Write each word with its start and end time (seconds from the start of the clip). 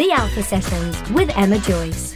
The 0.00 0.12
Alpha 0.12 0.42
Sessions 0.42 1.10
with 1.10 1.30
Emma 1.36 1.58
Joyce. 1.58 2.14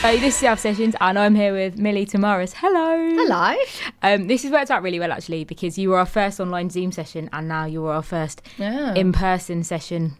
So 0.00 0.16
this 0.16 0.38
is 0.38 0.44
Alpha 0.44 0.62
Sessions, 0.62 0.96
and 0.98 1.18
I'm 1.18 1.34
here 1.34 1.52
with 1.52 1.76
Millie 1.76 2.06
Tamaris. 2.06 2.54
Hello. 2.56 2.96
Hello. 3.22 3.54
Um, 4.00 4.28
this 4.28 4.44
has 4.44 4.50
worked 4.50 4.70
out 4.70 4.82
really 4.82 4.98
well 4.98 5.12
actually 5.12 5.44
because 5.44 5.76
you 5.76 5.90
were 5.90 5.98
our 5.98 6.06
first 6.06 6.40
online 6.40 6.70
Zoom 6.70 6.90
session, 6.90 7.28
and 7.34 7.46
now 7.46 7.66
you 7.66 7.82
were 7.82 7.92
our 7.92 8.02
first 8.02 8.40
Yeah. 8.56 8.94
in-person 8.94 9.62
session, 9.64 10.16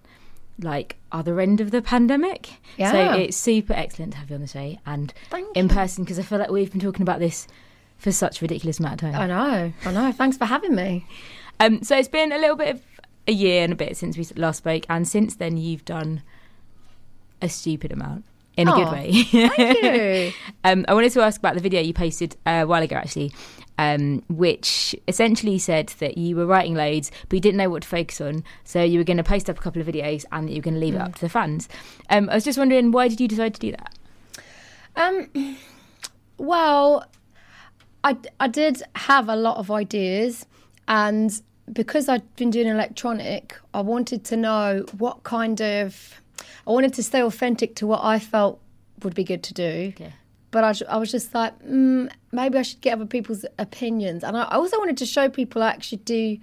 like 0.60 0.96
other 1.10 1.40
end 1.40 1.62
of 1.62 1.70
the 1.70 1.80
pandemic. 1.80 2.50
Yeah. 2.76 2.90
So 2.90 3.12
it's 3.20 3.38
super 3.38 3.72
excellent 3.72 4.12
to 4.12 4.18
have 4.18 4.28
you 4.28 4.34
on 4.36 4.42
the 4.42 4.46
show 4.46 4.76
and 4.84 5.14
Thank 5.30 5.56
in 5.56 5.70
person 5.70 6.04
because 6.04 6.18
I 6.18 6.22
feel 6.24 6.38
like 6.38 6.50
we've 6.50 6.70
been 6.70 6.78
talking 6.82 7.00
about 7.00 7.20
this 7.20 7.46
for 7.96 8.12
such 8.12 8.42
a 8.42 8.44
ridiculous 8.44 8.80
amount 8.80 9.02
of 9.02 9.10
time. 9.10 9.14
I 9.18 9.26
know. 9.26 9.72
I 9.86 9.92
know. 9.92 10.12
Thanks 10.12 10.36
for 10.36 10.44
having 10.44 10.74
me. 10.74 11.06
Um, 11.58 11.82
so 11.82 11.96
it's 11.96 12.06
been 12.06 12.32
a 12.32 12.38
little 12.38 12.56
bit 12.56 12.74
of 12.74 12.82
a 13.26 13.32
year 13.32 13.64
and 13.64 13.72
a 13.72 13.76
bit 13.76 13.96
since 13.96 14.18
we 14.18 14.26
last 14.36 14.58
spoke, 14.58 14.84
and 14.90 15.08
since 15.08 15.36
then 15.36 15.56
you've 15.56 15.86
done 15.86 16.22
a 17.42 17.48
stupid 17.48 17.92
amount 17.92 18.24
in 18.56 18.68
a 18.68 18.72
good 18.72 18.88
Oh, 18.88 18.92
way. 18.92 19.22
Thank 19.22 19.82
you. 19.82 20.32
um, 20.64 20.84
I 20.88 20.94
wanted 20.94 21.12
to 21.12 21.20
ask 21.20 21.38
about 21.38 21.54
the 21.54 21.60
video 21.60 21.80
you 21.80 21.94
posted 21.94 22.36
a 22.44 22.64
while 22.64 22.82
ago, 22.82 22.96
actually, 22.96 23.32
um, 23.78 24.22
which 24.28 24.96
essentially 25.06 25.58
said 25.60 25.88
that 26.00 26.18
you 26.18 26.34
were 26.34 26.46
writing 26.46 26.74
loads, 26.74 27.12
but 27.28 27.36
you 27.36 27.40
didn't 27.40 27.58
know 27.58 27.70
what 27.70 27.82
to 27.82 27.88
focus 27.88 28.20
on, 28.20 28.42
so 28.64 28.82
you 28.82 28.98
were 28.98 29.04
going 29.04 29.16
to 29.18 29.22
post 29.22 29.48
up 29.48 29.58
a 29.58 29.62
couple 29.62 29.80
of 29.80 29.86
videos 29.86 30.24
and 30.32 30.48
that 30.48 30.52
you 30.52 30.58
were 30.58 30.64
going 30.64 30.74
to 30.74 30.80
leave 30.80 30.94
it 30.94 31.00
up 31.00 31.14
to 31.14 31.20
the 31.20 31.28
fans. 31.28 31.68
Um, 32.10 32.28
I 32.28 32.34
was 32.34 32.44
just 32.44 32.58
wondering, 32.58 32.90
why 32.90 33.06
did 33.06 33.20
you 33.20 33.28
decide 33.28 33.54
to 33.54 33.60
do 33.60 33.70
that? 33.72 33.94
Um, 34.96 35.56
well, 36.38 37.04
I, 38.02 38.16
I 38.40 38.48
did 38.48 38.82
have 38.96 39.28
a 39.28 39.36
lot 39.36 39.58
of 39.58 39.70
ideas, 39.70 40.46
and 40.88 41.40
because 41.72 42.08
I'd 42.08 42.34
been 42.36 42.50
doing 42.50 42.66
electronic, 42.66 43.56
I 43.72 43.82
wanted 43.82 44.24
to 44.24 44.36
know 44.36 44.84
what 44.98 45.22
kind 45.22 45.60
of. 45.60 46.20
I 46.68 46.72
wanted 46.72 46.92
to 46.94 47.02
stay 47.02 47.22
authentic 47.22 47.74
to 47.76 47.86
what 47.86 48.04
I 48.04 48.18
felt 48.18 48.60
would 49.02 49.14
be 49.14 49.24
good 49.24 49.42
to 49.44 49.54
do. 49.54 49.94
Yeah. 49.96 50.10
But 50.50 50.64
I, 50.64 50.94
I 50.94 50.96
was 50.98 51.10
just 51.10 51.34
like, 51.34 51.58
mm, 51.64 52.10
maybe 52.30 52.58
I 52.58 52.62
should 52.62 52.80
get 52.80 52.94
other 52.94 53.06
people's 53.06 53.44
opinions. 53.58 54.22
And 54.22 54.36
I 54.36 54.42
I 54.42 54.56
also 54.56 54.78
wanted 54.78 54.98
to 54.98 55.06
show 55.06 55.28
people 55.28 55.62
I 55.62 55.70
actually 55.70 55.98
do 55.98 56.38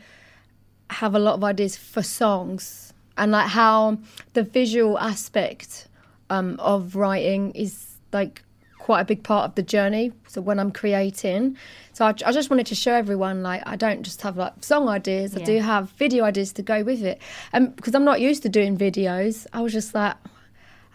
have 0.89 1.15
a 1.15 1.19
lot 1.19 1.35
of 1.35 1.43
ideas 1.43 1.75
for 1.77 2.03
songs 2.03 2.93
and 3.17 3.31
like 3.31 3.47
how 3.47 3.97
the 4.33 4.43
visual 4.43 4.99
aspect 4.99 5.87
um, 6.29 6.59
of 6.59 6.95
writing 6.95 7.51
is 7.51 7.97
like 8.11 8.43
quite 8.85 9.01
a 9.01 9.05
big 9.05 9.23
part 9.23 9.45
of 9.49 9.55
the 9.55 9.63
journey. 9.63 10.11
So 10.27 10.41
when 10.41 10.59
I'm 10.59 10.71
creating, 10.71 11.57
so 11.93 12.05
I, 12.05 12.09
I 12.23 12.31
just 12.31 12.51
wanted 12.51 12.67
to 12.67 12.75
show 12.75 12.93
everyone 12.93 13.41
like 13.41 13.63
I 13.65 13.75
don't 13.75 14.03
just 14.03 14.21
have 14.21 14.37
like 14.37 14.53
song 14.63 14.87
ideas. 14.87 15.35
I 15.35 15.39
do 15.43 15.57
have 15.57 15.89
video 15.93 16.23
ideas 16.23 16.53
to 16.53 16.61
go 16.61 16.83
with 16.83 17.01
it, 17.01 17.19
and 17.51 17.75
because 17.75 17.95
I'm 17.95 18.05
not 18.05 18.21
used 18.21 18.43
to 18.43 18.49
doing 18.49 18.77
videos, 18.77 19.47
I 19.53 19.61
was 19.61 19.73
just 19.73 19.95
like. 19.95 20.15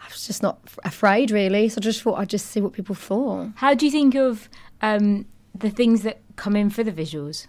I 0.02 0.06
was 0.08 0.27
just 0.27 0.42
not 0.42 0.58
afraid, 0.82 1.30
really. 1.30 1.69
So 1.69 1.78
I 1.78 1.82
just 1.82 2.00
thought 2.02 2.19
I'd 2.19 2.30
just 2.30 2.47
see 2.47 2.60
what 2.62 2.72
people 2.72 2.94
thought. 2.94 3.50
How 3.56 3.74
do 3.74 3.84
you 3.84 3.92
think 3.92 4.14
of 4.14 4.48
um, 4.80 5.27
the 5.54 5.69
things 5.69 6.02
that 6.02 6.20
come 6.36 6.56
in 6.56 6.70
for 6.70 6.82
the 6.82 6.91
visuals? 6.91 7.47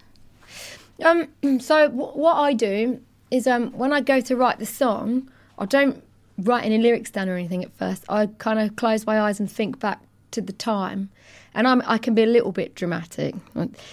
Um, 1.01 1.29
so 1.61 1.87
w- 1.87 2.11
what 2.11 2.35
I 2.35 2.51
do 2.53 2.99
is 3.31 3.47
um, 3.47 3.71
when 3.71 3.93
I 3.93 4.01
go 4.01 4.19
to 4.19 4.35
write 4.35 4.59
the 4.59 4.65
song, 4.65 5.31
I 5.57 5.65
don't 5.65 6.03
write 6.39 6.65
any 6.65 6.77
lyrics 6.77 7.09
down 7.09 7.29
or 7.29 7.35
anything 7.35 7.63
at 7.63 7.71
first. 7.77 8.03
I 8.09 8.25
kind 8.25 8.59
of 8.59 8.75
close 8.75 9.05
my 9.05 9.21
eyes 9.21 9.39
and 9.39 9.49
think 9.49 9.79
back 9.79 10.01
to 10.31 10.41
the 10.41 10.53
time, 10.53 11.09
and 11.53 11.67
I'm, 11.67 11.81
I 11.85 11.97
can 11.97 12.13
be 12.15 12.23
a 12.23 12.27
little 12.27 12.51
bit 12.51 12.75
dramatic. 12.75 13.35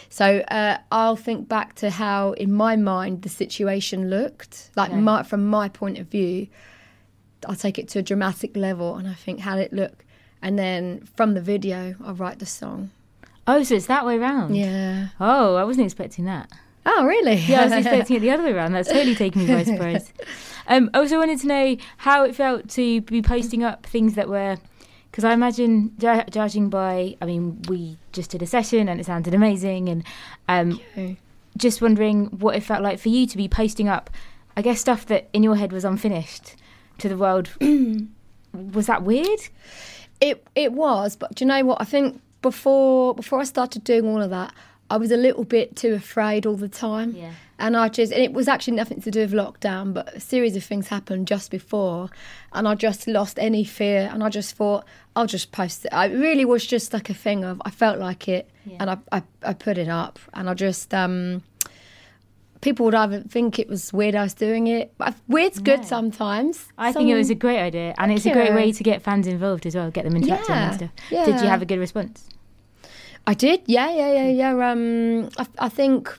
So 0.09 0.39
uh, 0.49 0.79
I'll 0.93 1.17
think 1.17 1.49
back 1.49 1.75
to 1.77 1.91
how, 1.91 2.33
in 2.33 2.53
my 2.53 2.77
mind, 2.77 3.23
the 3.23 3.29
situation 3.29 4.09
looked, 4.11 4.71
like 4.77 4.91
Okay. 4.91 5.01
my, 5.01 5.23
from 5.23 5.47
my 5.47 5.69
point 5.69 5.99
of 5.99 6.07
view. 6.09 6.49
I'll 7.47 7.55
take 7.55 7.79
it 7.79 7.89
to 7.91 8.01
a 8.01 8.03
dramatic 8.03 8.57
level, 8.57 8.97
and 8.97 9.07
I 9.07 9.15
think 9.15 9.41
how 9.41 9.55
did 9.57 9.67
it 9.67 9.73
look, 9.73 10.05
and 10.43 10.59
then 10.59 11.03
from 11.17 11.35
the 11.35 11.41
video, 11.41 11.95
I 12.05 12.11
write 12.13 12.39
the 12.41 12.47
song. 12.47 12.91
Oh, 13.47 13.63
so 13.63 13.77
it's 13.77 13.87
that 13.87 14.05
way 14.05 14.19
round. 14.19 14.57
Yeah. 14.57 15.09
Oh, 15.21 15.55
I 15.55 15.65
wasn't 15.65 15.87
expecting 15.87 16.25
that. 16.25 16.51
Oh, 16.85 17.05
really? 17.07 17.37
Yeah, 17.37 17.61
I 17.61 17.65
was 17.65 17.73
expecting 17.87 18.17
it 18.17 18.21
the 18.21 18.31
other 18.33 18.43
way 18.43 18.53
around. 18.53 18.73
That's 18.73 18.89
totally 18.89 19.15
taken 19.15 19.47
me 19.47 19.55
by 19.55 19.63
surprise. 19.73 20.13
Um, 20.67 20.91
I 20.95 20.99
also 20.99 21.19
wanted 21.19 21.39
to 21.41 21.47
know 21.47 21.77
how 21.99 22.25
it 22.25 22.35
felt 22.35 22.69
to 22.71 23.01
be 23.03 23.23
posting 23.23 23.63
up 23.63 23.87
things 23.87 24.15
that 24.15 24.29
were, 24.29 24.57
because 25.11 25.25
I 25.25 25.33
imagine, 25.33 25.95
ju- 25.99 26.25
judging 26.31 26.69
by, 26.71 27.17
I 27.21 27.27
mean, 27.27 27.63
we 27.69 27.97
just 28.13 28.31
did 28.31 28.43
a 28.43 28.47
session 28.47 28.89
and 28.89 29.01
it 29.01 29.07
sounded 29.07 29.35
amazing, 29.35 29.89
and 29.89 30.05
um, 30.49 30.81
just 31.57 31.81
wondering 31.83 32.27
what 32.27 32.55
it 32.57 32.63
felt 32.63 32.83
like 32.83 32.99
for 32.99 33.09
you 33.09 33.27
to 33.27 33.37
be 33.37 33.49
posting 33.49 33.89
up, 33.89 34.11
I 34.57 34.63
guess, 34.63 34.81
stuff 34.81 35.07
that 35.07 35.29
in 35.33 35.43
your 35.43 35.57
head 35.57 35.73
was 35.73 35.85
unfinished 35.85 36.57
to 36.99 37.09
the 37.09 37.17
world. 37.17 37.51
was 38.53 38.87
that 38.87 39.03
weird? 39.03 39.41
It 40.21 40.47
it 40.55 40.73
was, 40.73 41.17
but 41.17 41.35
do 41.35 41.45
you 41.45 41.49
know 41.49 41.65
what? 41.65 41.81
I 41.81 41.85
think 41.85 42.21
before 42.43 43.15
before 43.15 43.41
I 43.41 43.45
started 43.45 43.85
doing 43.85 44.07
all 44.07 44.21
of 44.21 44.31
that, 44.31 44.53
I 44.91 44.97
was 44.97 45.11
a 45.11 45.17
little 45.17 45.45
bit 45.45 45.77
too 45.77 45.95
afraid 45.95 46.45
all 46.47 46.57
the 46.57 46.69
time. 46.69 47.15
Yeah. 47.15 47.33
And 47.61 47.77
I 47.77 47.89
just 47.89 48.13
and 48.13 48.23
it 48.23 48.33
was 48.33 48.47
actually 48.47 48.77
nothing 48.77 49.01
to 49.03 49.11
do 49.11 49.21
with 49.21 49.33
lockdown, 49.33 49.93
but 49.93 50.15
a 50.15 50.21
series 50.21 50.55
of 50.57 50.63
things 50.63 50.89
happened 50.89 51.27
just 51.27 51.51
before, 51.51 52.09
and 52.53 52.69
I 52.69 52.75
just 52.77 53.09
lost 53.09 53.37
any 53.39 53.65
fear, 53.65 54.09
and 54.13 54.23
I 54.23 54.29
just 54.29 54.55
thought 54.55 54.85
I'll 55.17 55.27
just 55.27 55.51
post 55.51 55.85
it. 55.85 55.93
It 55.93 56.13
really 56.17 56.45
was 56.45 56.65
just 56.65 56.93
like 56.93 57.11
a 57.11 57.15
thing 57.15 57.45
of 57.45 57.61
I 57.65 57.71
felt 57.71 57.99
like 57.99 58.29
it, 58.29 58.49
Yeah. 58.65 58.77
and 58.81 58.91
I, 58.91 58.99
I 59.11 59.23
I 59.43 59.53
put 59.55 59.77
it 59.79 59.89
up, 59.89 60.19
and 60.35 60.49
I 60.49 60.55
just 60.55 60.95
um. 60.95 61.43
People 62.61 62.87
would 62.87 62.95
either 62.97 63.21
think 63.21 63.61
it 63.61 63.69
was 63.69 63.93
weird 63.93 64.17
I 64.17 64.25
was 64.25 64.35
doing 64.35 64.67
it. 64.67 64.93
But 64.99 65.15
weird's 65.29 65.61
good 65.61 65.85
sometimes. 65.85 66.67
I 66.77 66.91
think 66.93 67.09
it 67.09 67.15
was 67.15 67.31
a 67.31 67.37
great 67.37 67.61
idea, 67.61 67.95
and 67.99 68.11
it's 68.11 68.27
a 68.27 68.33
great 68.33 68.49
you. 68.51 68.55
way 68.57 68.73
to 68.73 68.83
get 68.83 69.01
fans 69.01 69.29
involved 69.29 69.65
as 69.65 69.77
well, 69.77 69.93
get 69.93 70.03
them 70.05 70.17
interacting 70.17 70.57
and 70.57 70.81
Yeah, 70.81 71.23
stuff. 71.23 71.27
Did 71.27 71.41
you 71.41 71.47
have 71.47 71.63
a 71.63 71.67
good 71.67 71.79
response? 71.79 72.29
I 73.29 73.35
did, 73.35 73.63
yeah, 73.67 73.91
yeah, 73.91 74.13
yeah, 74.13 74.29
yeah. 74.57 74.71
Um, 74.73 75.29
I, 75.39 75.47
I 75.67 75.69
think 75.69 76.19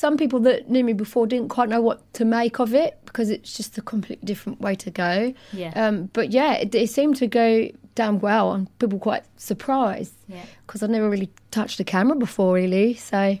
some 0.00 0.16
people 0.16 0.40
that 0.40 0.70
knew 0.70 0.82
me 0.82 0.94
before 0.94 1.26
didn't 1.26 1.50
quite 1.50 1.68
know 1.68 1.82
what 1.82 2.00
to 2.14 2.24
make 2.24 2.58
of 2.58 2.72
it 2.72 2.98
because 3.04 3.28
it's 3.28 3.54
just 3.54 3.76
a 3.76 3.82
completely 3.82 4.24
different 4.24 4.58
way 4.58 4.74
to 4.76 4.90
go. 4.90 5.34
Yeah. 5.52 5.72
Um, 5.76 6.08
but 6.14 6.30
yeah, 6.30 6.54
it, 6.54 6.74
it 6.74 6.88
seemed 6.88 7.16
to 7.16 7.26
go 7.26 7.68
down 7.96 8.18
well, 8.20 8.52
and 8.52 8.78
people 8.78 8.96
were 8.96 9.02
quite 9.02 9.24
surprised 9.36 10.14
Yeah. 10.26 10.46
because 10.66 10.82
I'd 10.82 10.88
never 10.88 11.10
really 11.10 11.28
touched 11.50 11.80
a 11.80 11.84
camera 11.84 12.16
before, 12.16 12.54
really. 12.54 12.94
So, 12.94 13.18
I, 13.18 13.40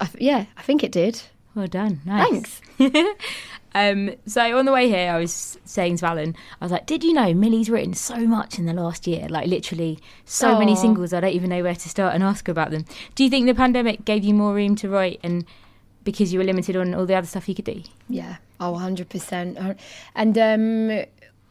I, 0.00 0.08
yeah, 0.18 0.46
I 0.56 0.62
think 0.62 0.82
it 0.82 0.92
did. 0.92 1.20
Well 1.54 1.66
done. 1.66 2.00
Nice. 2.06 2.62
Thanks. 2.78 3.12
um, 3.74 4.10
so 4.24 4.58
on 4.58 4.64
the 4.64 4.72
way 4.72 4.88
here, 4.88 5.10
I 5.10 5.18
was 5.18 5.58
saying 5.66 5.98
to 5.98 6.06
Alan, 6.06 6.34
I 6.58 6.64
was 6.64 6.72
like, 6.72 6.86
"Did 6.86 7.04
you 7.04 7.12
know 7.12 7.34
Millie's 7.34 7.68
written 7.68 7.92
so 7.92 8.16
much 8.20 8.58
in 8.58 8.64
the 8.64 8.72
last 8.72 9.06
year? 9.06 9.28
Like 9.28 9.46
literally 9.46 9.98
so 10.24 10.58
many 10.58 10.74
singles. 10.74 11.12
I 11.12 11.20
don't 11.20 11.34
even 11.34 11.50
know 11.50 11.62
where 11.62 11.74
to 11.74 11.88
start 11.90 12.14
and 12.14 12.22
ask 12.24 12.46
her 12.46 12.50
about 12.52 12.70
them. 12.70 12.86
Do 13.14 13.24
you 13.24 13.28
think 13.30 13.44
the 13.46 13.54
pandemic 13.54 14.06
gave 14.06 14.24
you 14.24 14.32
more 14.32 14.54
room 14.54 14.74
to 14.76 14.88
write, 14.88 15.20
and 15.22 15.44
because 16.08 16.32
you 16.32 16.38
were 16.38 16.44
limited 16.46 16.74
on 16.74 16.94
all 16.94 17.04
the 17.04 17.14
other 17.14 17.26
stuff 17.26 17.46
you 17.50 17.54
could 17.54 17.66
do? 17.66 17.82
Yeah, 18.08 18.36
oh, 18.60 18.72
100%. 18.72 19.78
And 20.14 20.38
um, 20.38 21.04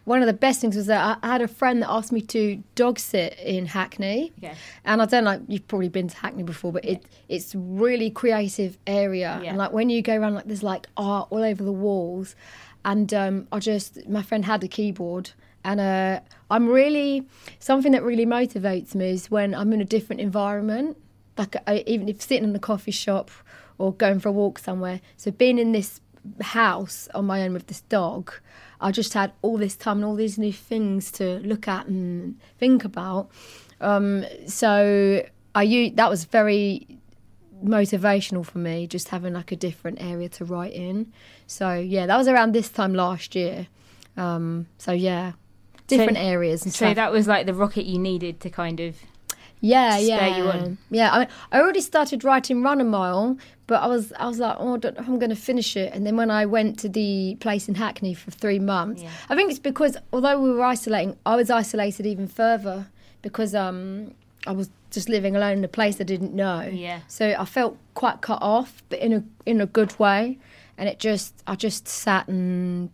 one 0.05 0.19
of 0.23 0.25
the 0.25 0.33
best 0.33 0.61
things 0.61 0.75
was 0.75 0.87
that 0.87 1.19
I 1.21 1.27
had 1.27 1.43
a 1.43 1.47
friend 1.47 1.83
that 1.83 1.91
asked 1.91 2.11
me 2.11 2.21
to 2.21 2.63
dog 2.73 2.97
sit 2.97 3.37
in 3.37 3.67
Hackney. 3.67 4.33
Okay. 4.39 4.55
And 4.83 4.99
I 4.99 5.05
don't 5.05 5.25
know, 5.25 5.39
you've 5.47 5.67
probably 5.67 5.89
been 5.89 6.07
to 6.07 6.17
Hackney 6.17 6.41
before, 6.41 6.73
but 6.73 6.83
it, 6.83 7.05
it's 7.29 7.53
really 7.53 8.09
creative 8.09 8.79
area. 8.87 9.39
Yeah. 9.43 9.49
And 9.49 9.59
like 9.59 9.73
when 9.73 9.91
you 9.91 10.01
go 10.01 10.15
around, 10.15 10.33
like 10.33 10.45
there's 10.45 10.63
like 10.63 10.87
art 10.97 11.27
all 11.29 11.43
over 11.43 11.63
the 11.63 11.71
walls. 11.71 12.35
And 12.83 13.13
um, 13.13 13.47
I 13.51 13.59
just, 13.59 14.09
my 14.09 14.23
friend 14.23 14.43
had 14.43 14.63
a 14.63 14.67
keyboard. 14.67 15.29
And 15.63 15.79
uh, 15.79 16.21
I'm 16.49 16.67
really, 16.67 17.27
something 17.59 17.91
that 17.91 18.01
really 18.01 18.25
motivates 18.25 18.95
me 18.95 19.11
is 19.11 19.29
when 19.29 19.53
I'm 19.53 19.71
in 19.71 19.81
a 19.81 19.85
different 19.85 20.19
environment. 20.19 20.97
Like 21.37 21.57
I, 21.67 21.83
even 21.85 22.09
if 22.09 22.23
sitting 22.23 22.49
in 22.49 22.55
a 22.55 22.59
coffee 22.59 22.89
shop 22.89 23.29
or 23.77 23.93
going 23.93 24.19
for 24.19 24.29
a 24.29 24.31
walk 24.31 24.59
somewhere. 24.59 25.01
So 25.17 25.31
being 25.31 25.59
in 25.59 25.71
this 25.71 26.01
house 26.41 27.07
on 27.13 27.25
my 27.25 27.41
own 27.43 27.53
with 27.53 27.67
this 27.67 27.81
dog, 27.81 28.33
I 28.81 28.91
just 28.91 29.13
had 29.13 29.31
all 29.41 29.57
this 29.57 29.75
time 29.75 29.97
and 29.97 30.05
all 30.05 30.15
these 30.15 30.37
new 30.37 30.53
things 30.53 31.11
to 31.13 31.39
look 31.39 31.67
at 31.67 31.87
and 31.87 32.39
think 32.59 32.83
about. 32.83 33.29
Um, 33.81 34.25
so 34.47 35.25
I 35.55 35.93
that 35.95 36.09
was 36.09 36.25
very 36.25 36.99
motivational 37.63 38.45
for 38.45 38.59
me, 38.59 38.87
just 38.87 39.09
having 39.09 39.33
like 39.33 39.51
a 39.51 39.55
different 39.55 40.01
area 40.01 40.29
to 40.29 40.45
write 40.45 40.73
in. 40.73 41.11
So 41.47 41.73
yeah, 41.73 42.05
that 42.05 42.17
was 42.17 42.27
around 42.27 42.53
this 42.53 42.69
time 42.69 42.93
last 42.93 43.35
year. 43.35 43.67
Um, 44.15 44.67
so 44.77 44.91
yeah, 44.91 45.33
different 45.87 46.17
areas. 46.17 46.63
And 46.63 46.73
So 46.73 46.85
stuff. 46.85 46.95
that 46.95 47.11
was 47.11 47.27
like 47.27 47.45
the 47.45 47.53
rocket 47.53 47.85
you 47.85 47.99
needed 47.99 48.39
to 48.41 48.49
kind 48.49 48.79
of. 48.79 48.97
Yeah, 49.59 49.97
yeah, 49.97 50.37
you 50.37 50.43
on. 50.49 50.77
yeah. 50.91 51.11
I, 51.11 51.19
mean, 51.19 51.27
I 51.51 51.59
already 51.59 51.81
started 51.81 52.23
writing 52.23 52.61
Run 52.61 52.79
a 52.79 52.83
Mile, 52.83 53.37
but 53.67 53.83
I 53.83 53.87
was 53.87 54.13
I 54.13 54.27
was 54.27 54.39
like, 54.39 54.55
oh, 54.59 54.75
I 54.75 54.77
don't 54.77 54.95
know 54.95 55.01
if 55.01 55.07
I'm 55.07 55.19
going 55.19 55.29
to 55.29 55.35
finish 55.35 55.75
it. 55.75 55.93
And 55.93 56.05
then 56.05 56.15
when 56.15 56.31
I 56.31 56.45
went 56.45 56.79
to 56.79 56.89
the 56.89 57.35
place 57.39 57.67
in 57.67 57.75
Hackney 57.75 58.13
for 58.13 58.31
three 58.31 58.59
months, 58.59 59.03
Yeah. 59.03 59.11
I 59.29 59.35
think 59.35 59.49
it's 59.51 59.59
because 59.59 59.97
although 60.13 60.39
we 60.41 60.51
were 60.51 60.63
isolating, 60.63 61.17
I 61.25 61.35
was 61.35 61.49
isolated 61.49 62.05
even 62.05 62.27
further 62.27 62.87
because 63.21 63.53
um 63.53 64.13
I 64.45 64.53
was 64.53 64.69
just 64.89 65.09
living 65.09 65.35
alone 65.35 65.57
in 65.57 65.63
a 65.65 65.67
place 65.67 65.99
I 65.99 66.05
didn't 66.05 66.33
know. 66.33 66.61
Yeah. 66.61 67.01
So 67.07 67.35
I 67.37 67.43
felt 67.45 67.77
quite 67.93 68.21
cut 68.21 68.41
off, 68.41 68.81
but 68.89 68.99
in 68.99 69.11
a 69.13 69.23
in 69.45 69.59
a 69.59 69.65
good 69.65 69.99
way. 69.99 70.39
And 70.77 70.87
it 70.87 70.99
just 70.99 71.43
I 71.45 71.55
just 71.55 71.87
sat 71.87 72.27
and 72.29 72.89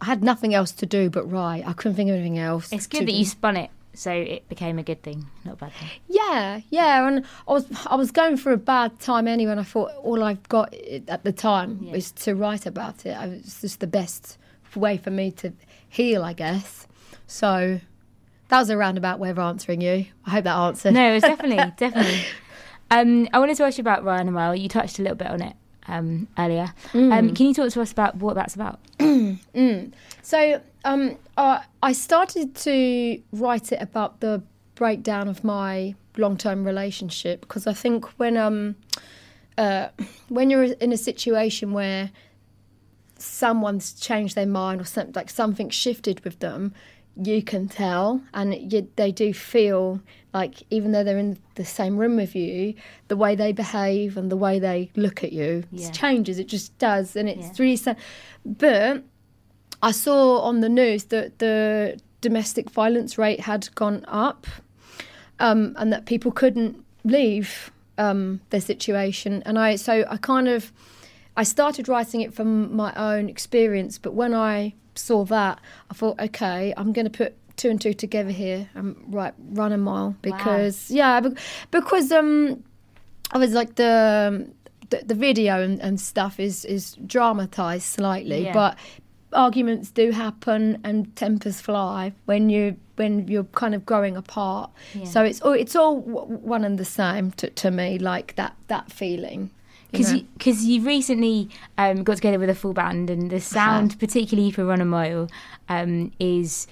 I 0.00 0.06
had 0.06 0.24
nothing 0.24 0.54
else 0.54 0.72
to 0.72 0.86
do 0.86 1.08
but 1.08 1.30
write. 1.30 1.64
I 1.66 1.72
couldn't 1.72 1.94
think 1.94 2.10
of 2.10 2.16
anything 2.16 2.38
else. 2.38 2.72
It's 2.72 2.88
good 2.88 3.02
that 3.02 3.12
do. 3.12 3.16
you 3.16 3.24
spun 3.24 3.56
it 3.56 3.70
so 3.94 4.12
it 4.12 4.48
became 4.48 4.78
a 4.78 4.82
good 4.82 5.02
thing, 5.02 5.26
not 5.44 5.54
a 5.54 5.56
bad 5.56 5.72
thing. 5.72 5.88
Yeah, 6.08 6.60
yeah, 6.70 7.06
and 7.08 7.24
I 7.48 7.52
was 7.52 7.66
I 7.86 7.94
was 7.94 8.10
going 8.10 8.36
through 8.36 8.54
a 8.54 8.58
bad 8.58 8.98
time 9.00 9.26
anyway, 9.28 9.52
and 9.52 9.60
I 9.60 9.64
thought 9.64 9.92
all 10.02 10.22
I've 10.22 10.46
got 10.48 10.74
at 10.74 11.24
the 11.24 11.32
time 11.32 11.78
Yeah. 11.82 11.92
was 11.92 12.10
to 12.12 12.34
write 12.34 12.66
about 12.66 13.06
it. 13.06 13.16
It's 13.20 13.60
just 13.60 13.80
the 13.80 13.86
best 13.86 14.38
way 14.74 14.96
for 14.96 15.10
me 15.10 15.30
to 15.32 15.52
heal, 15.88 16.24
I 16.24 16.32
guess. 16.32 16.86
So 17.26 17.80
that 18.48 18.58
was 18.58 18.70
a 18.70 18.76
roundabout 18.76 19.18
way 19.18 19.30
of 19.30 19.38
answering 19.38 19.80
you. 19.80 20.06
I 20.26 20.30
hope 20.30 20.44
that 20.44 20.56
answered. 20.56 20.94
No, 20.94 21.14
it's 21.14 21.24
definitely, 21.26 21.72
definitely. 21.76 22.20
Um, 22.90 23.28
I 23.32 23.38
wanted 23.38 23.56
to 23.56 23.64
ask 23.64 23.78
you 23.78 23.82
about 23.82 24.04
Run 24.04 24.28
a 24.28 24.30
Mile. 24.30 24.54
You 24.54 24.68
touched 24.68 24.98
a 24.98 25.02
little 25.02 25.16
bit 25.16 25.28
on 25.28 25.40
it 25.40 25.56
um, 25.88 26.28
earlier. 26.38 26.72
Um, 26.92 27.34
can 27.34 27.46
you 27.46 27.54
talk 27.54 27.70
to 27.72 27.80
us 27.80 27.92
about 27.92 28.16
what 28.16 28.34
that's 28.34 28.54
about? 28.54 28.80
So 30.22 30.60
um, 30.84 31.16
uh, 31.36 31.60
I 31.82 31.92
started 31.92 32.54
to 32.56 33.20
write 33.32 33.72
it 33.72 33.80
about 33.80 34.20
the 34.20 34.42
breakdown 34.74 35.28
of 35.28 35.44
my 35.44 35.94
long-term 36.16 36.64
relationship 36.64 37.40
because 37.42 37.66
I 37.66 37.72
think 37.72 38.06
when 38.18 38.36
um 38.36 38.76
uh, 39.56 39.88
when 40.28 40.50
you're 40.50 40.64
in 40.64 40.92
a 40.92 40.96
situation 40.96 41.72
where 41.72 42.10
someone's 43.18 43.92
changed 43.92 44.34
their 44.34 44.46
mind 44.46 44.80
or 44.80 44.84
something 44.84 45.12
like 45.14 45.30
something 45.30 45.70
shifted 45.70 46.22
with 46.24 46.40
them, 46.40 46.74
you 47.16 47.42
can 47.42 47.68
tell, 47.68 48.20
and 48.34 48.72
you, 48.72 48.88
they 48.96 49.12
do 49.12 49.32
feel 49.32 50.00
like 50.32 50.64
even 50.70 50.90
though 50.90 51.04
they're 51.04 51.18
in 51.18 51.38
the 51.54 51.64
same 51.64 51.96
room 51.96 52.16
with 52.16 52.34
you, 52.34 52.74
the 53.06 53.16
way 53.16 53.36
they 53.36 53.52
behave 53.52 54.16
and 54.16 54.30
the 54.32 54.36
way 54.36 54.58
they 54.58 54.90
look 54.96 55.22
at 55.22 55.32
you 55.32 55.62
Yeah. 55.70 55.90
changes. 55.92 56.38
It 56.40 56.48
just 56.48 56.76
does, 56.78 57.14
and 57.14 57.28
it's 57.28 57.46
Yeah. 57.46 57.62
really 57.64 57.76
sad. 57.76 57.96
But 58.44 59.04
I 59.84 59.90
saw 59.90 60.38
on 60.40 60.60
the 60.60 60.68
news 60.70 61.04
that 61.04 61.38
the 61.40 62.00
domestic 62.22 62.70
violence 62.70 63.18
rate 63.18 63.40
had 63.40 63.68
gone 63.74 64.02
up, 64.08 64.46
um, 65.38 65.76
and 65.78 65.92
that 65.92 66.06
people 66.06 66.32
couldn't 66.32 66.82
leave 67.04 67.70
um, 67.98 68.40
their 68.48 68.62
situation. 68.62 69.42
And 69.44 69.58
I 69.58 69.76
so 69.76 70.06
I 70.08 70.16
kind 70.16 70.48
of 70.48 70.72
I 71.36 71.42
started 71.42 71.86
writing 71.86 72.22
it 72.22 72.32
from 72.32 72.74
my 72.74 72.94
own 72.94 73.28
experience, 73.28 73.98
but 73.98 74.14
when 74.14 74.32
I 74.32 74.72
saw 74.94 75.24
that, 75.26 75.60
I 75.90 75.94
thought, 75.94 76.18
okay, 76.18 76.72
I'm 76.78 76.94
going 76.94 77.04
to 77.04 77.10
put 77.10 77.34
two 77.56 77.68
and 77.68 77.78
two 77.78 77.92
together 77.92 78.30
here 78.30 78.68
and 78.74 78.96
write 79.08 79.34
run 79.50 79.72
a 79.72 79.76
mile 79.76 80.16
because 80.22 80.90
yeah, 80.90 81.20
because 81.70 82.10
um, 82.10 82.64
I 83.32 83.38
was 83.38 83.52
like 83.52 83.74
the 83.74 84.48
the, 84.88 85.02
the 85.04 85.14
video 85.14 85.62
and, 85.62 85.78
and 85.80 86.00
stuff 86.00 86.40
is 86.40 86.64
is 86.64 86.96
dramatized 87.06 87.84
slightly, 87.84 88.44
Yeah. 88.44 88.54
but 88.54 88.78
arguments 89.34 89.90
do 89.90 90.10
happen 90.12 90.80
and 90.84 91.14
tempers 91.16 91.60
fly 91.60 92.12
when 92.26 92.48
you 92.50 92.76
when 92.96 93.26
you're 93.26 93.44
kind 93.44 93.74
of 93.74 93.84
growing 93.84 94.16
apart. 94.16 94.70
Yeah. 94.94 95.04
So 95.04 95.24
it's 95.24 95.40
all 95.42 95.52
it's 95.52 95.74
all 95.76 96.00
one 96.00 96.64
and 96.64 96.78
the 96.78 96.84
same 96.84 97.32
to, 97.32 97.50
to 97.50 97.70
me, 97.70 97.98
like 97.98 98.36
that 98.36 98.54
that 98.68 98.92
feeling. 98.92 99.50
you 99.50 99.98
Because 99.98 100.12
know? 100.12 100.18
you, 100.18 100.26
cause 100.38 100.64
you 100.64 100.82
recently 100.82 101.48
um, 101.78 102.04
got 102.04 102.16
together 102.16 102.38
with 102.38 102.48
a 102.50 102.54
full 102.54 102.72
band, 102.72 103.10
and 103.10 103.30
the 103.30 103.40
sound, 103.40 103.98
particularly 103.98 104.50
for 104.50 104.64
Run 104.64 104.80
a 104.80 104.84
Mile, 104.84 105.28
um, 105.68 106.12
is, 106.20 106.66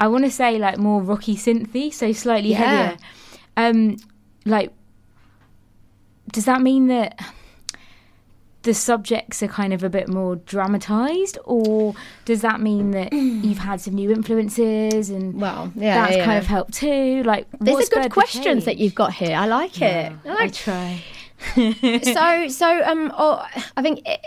I 0.00 0.08
want 0.08 0.24
to 0.24 0.30
say, 0.30 0.58
like 0.58 0.78
more 0.78 1.00
rocky 1.02 1.36
synthy, 1.36 1.92
so 1.92 2.12
slightly 2.12 2.50
Yeah. 2.50 2.56
heavier. 2.58 2.98
Um, 3.56 3.96
like, 4.44 4.72
does 6.32 6.44
that 6.46 6.60
mean 6.60 6.88
that 6.88 7.24
the 8.64 8.74
subjects 8.74 9.42
are 9.42 9.48
kind 9.48 9.72
of 9.72 9.84
a 9.84 9.90
bit 9.90 10.08
more 10.08 10.36
dramatized, 10.36 11.38
or 11.44 11.94
does 12.24 12.40
that 12.40 12.60
mean 12.60 12.90
that 12.90 13.12
you've 13.12 13.58
had 13.58 13.80
some 13.80 13.94
new 13.94 14.10
influences 14.10 15.10
and 15.10 15.40
well, 15.40 15.70
yeah, 15.76 16.02
that's 16.06 16.16
yeah. 16.16 16.24
kind 16.24 16.38
of 16.38 16.46
helped 16.46 16.74
too? 16.74 17.22
Like, 17.22 17.46
These 17.60 17.88
are 17.92 18.02
good 18.02 18.10
questions 18.10 18.64
that 18.64 18.78
you've 18.78 18.94
got 18.94 19.12
here. 19.12 19.36
I 19.36 19.46
like 19.46 19.80
it. 19.80 20.12
I 20.24 20.28
I 20.28 20.34
like 20.34 20.52
try. 20.54 21.02
so 21.54 22.48
so 22.48 22.82
um 22.84 23.12
oh, 23.16 23.46
I 23.76 23.82
think 23.82 24.00
it, 24.08 24.20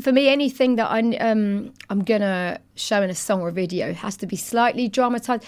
for 0.00 0.12
me 0.12 0.28
anything 0.28 0.76
that 0.76 0.88
I 0.88 1.00
um 1.16 1.72
I'm 1.90 2.04
gonna 2.04 2.60
show 2.76 3.02
in 3.02 3.10
a 3.10 3.14
song 3.14 3.40
or 3.40 3.48
a 3.48 3.52
video 3.52 3.92
has 3.92 4.16
to 4.18 4.26
be 4.26 4.36
slightly 4.36 4.88
dramatized. 4.88 5.44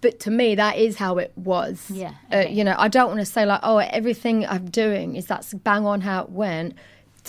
But 0.00 0.18
to 0.20 0.30
me, 0.30 0.54
that 0.54 0.78
is 0.78 0.96
how 0.96 1.18
it 1.18 1.30
was. 1.36 1.90
Yeah, 1.90 2.14
Uh, 2.32 2.38
you 2.48 2.64
know, 2.64 2.74
I 2.78 2.88
don't 2.88 3.08
want 3.08 3.20
to 3.20 3.26
say 3.26 3.44
like, 3.44 3.60
oh, 3.62 3.76
everything 3.76 4.46
I'm 4.46 4.70
doing 4.70 5.14
is 5.14 5.26
that's 5.26 5.52
bang 5.52 5.84
on 5.84 6.00
how 6.00 6.22
it 6.22 6.30
went. 6.30 6.74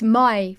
To 0.02 0.06
my 0.06 0.58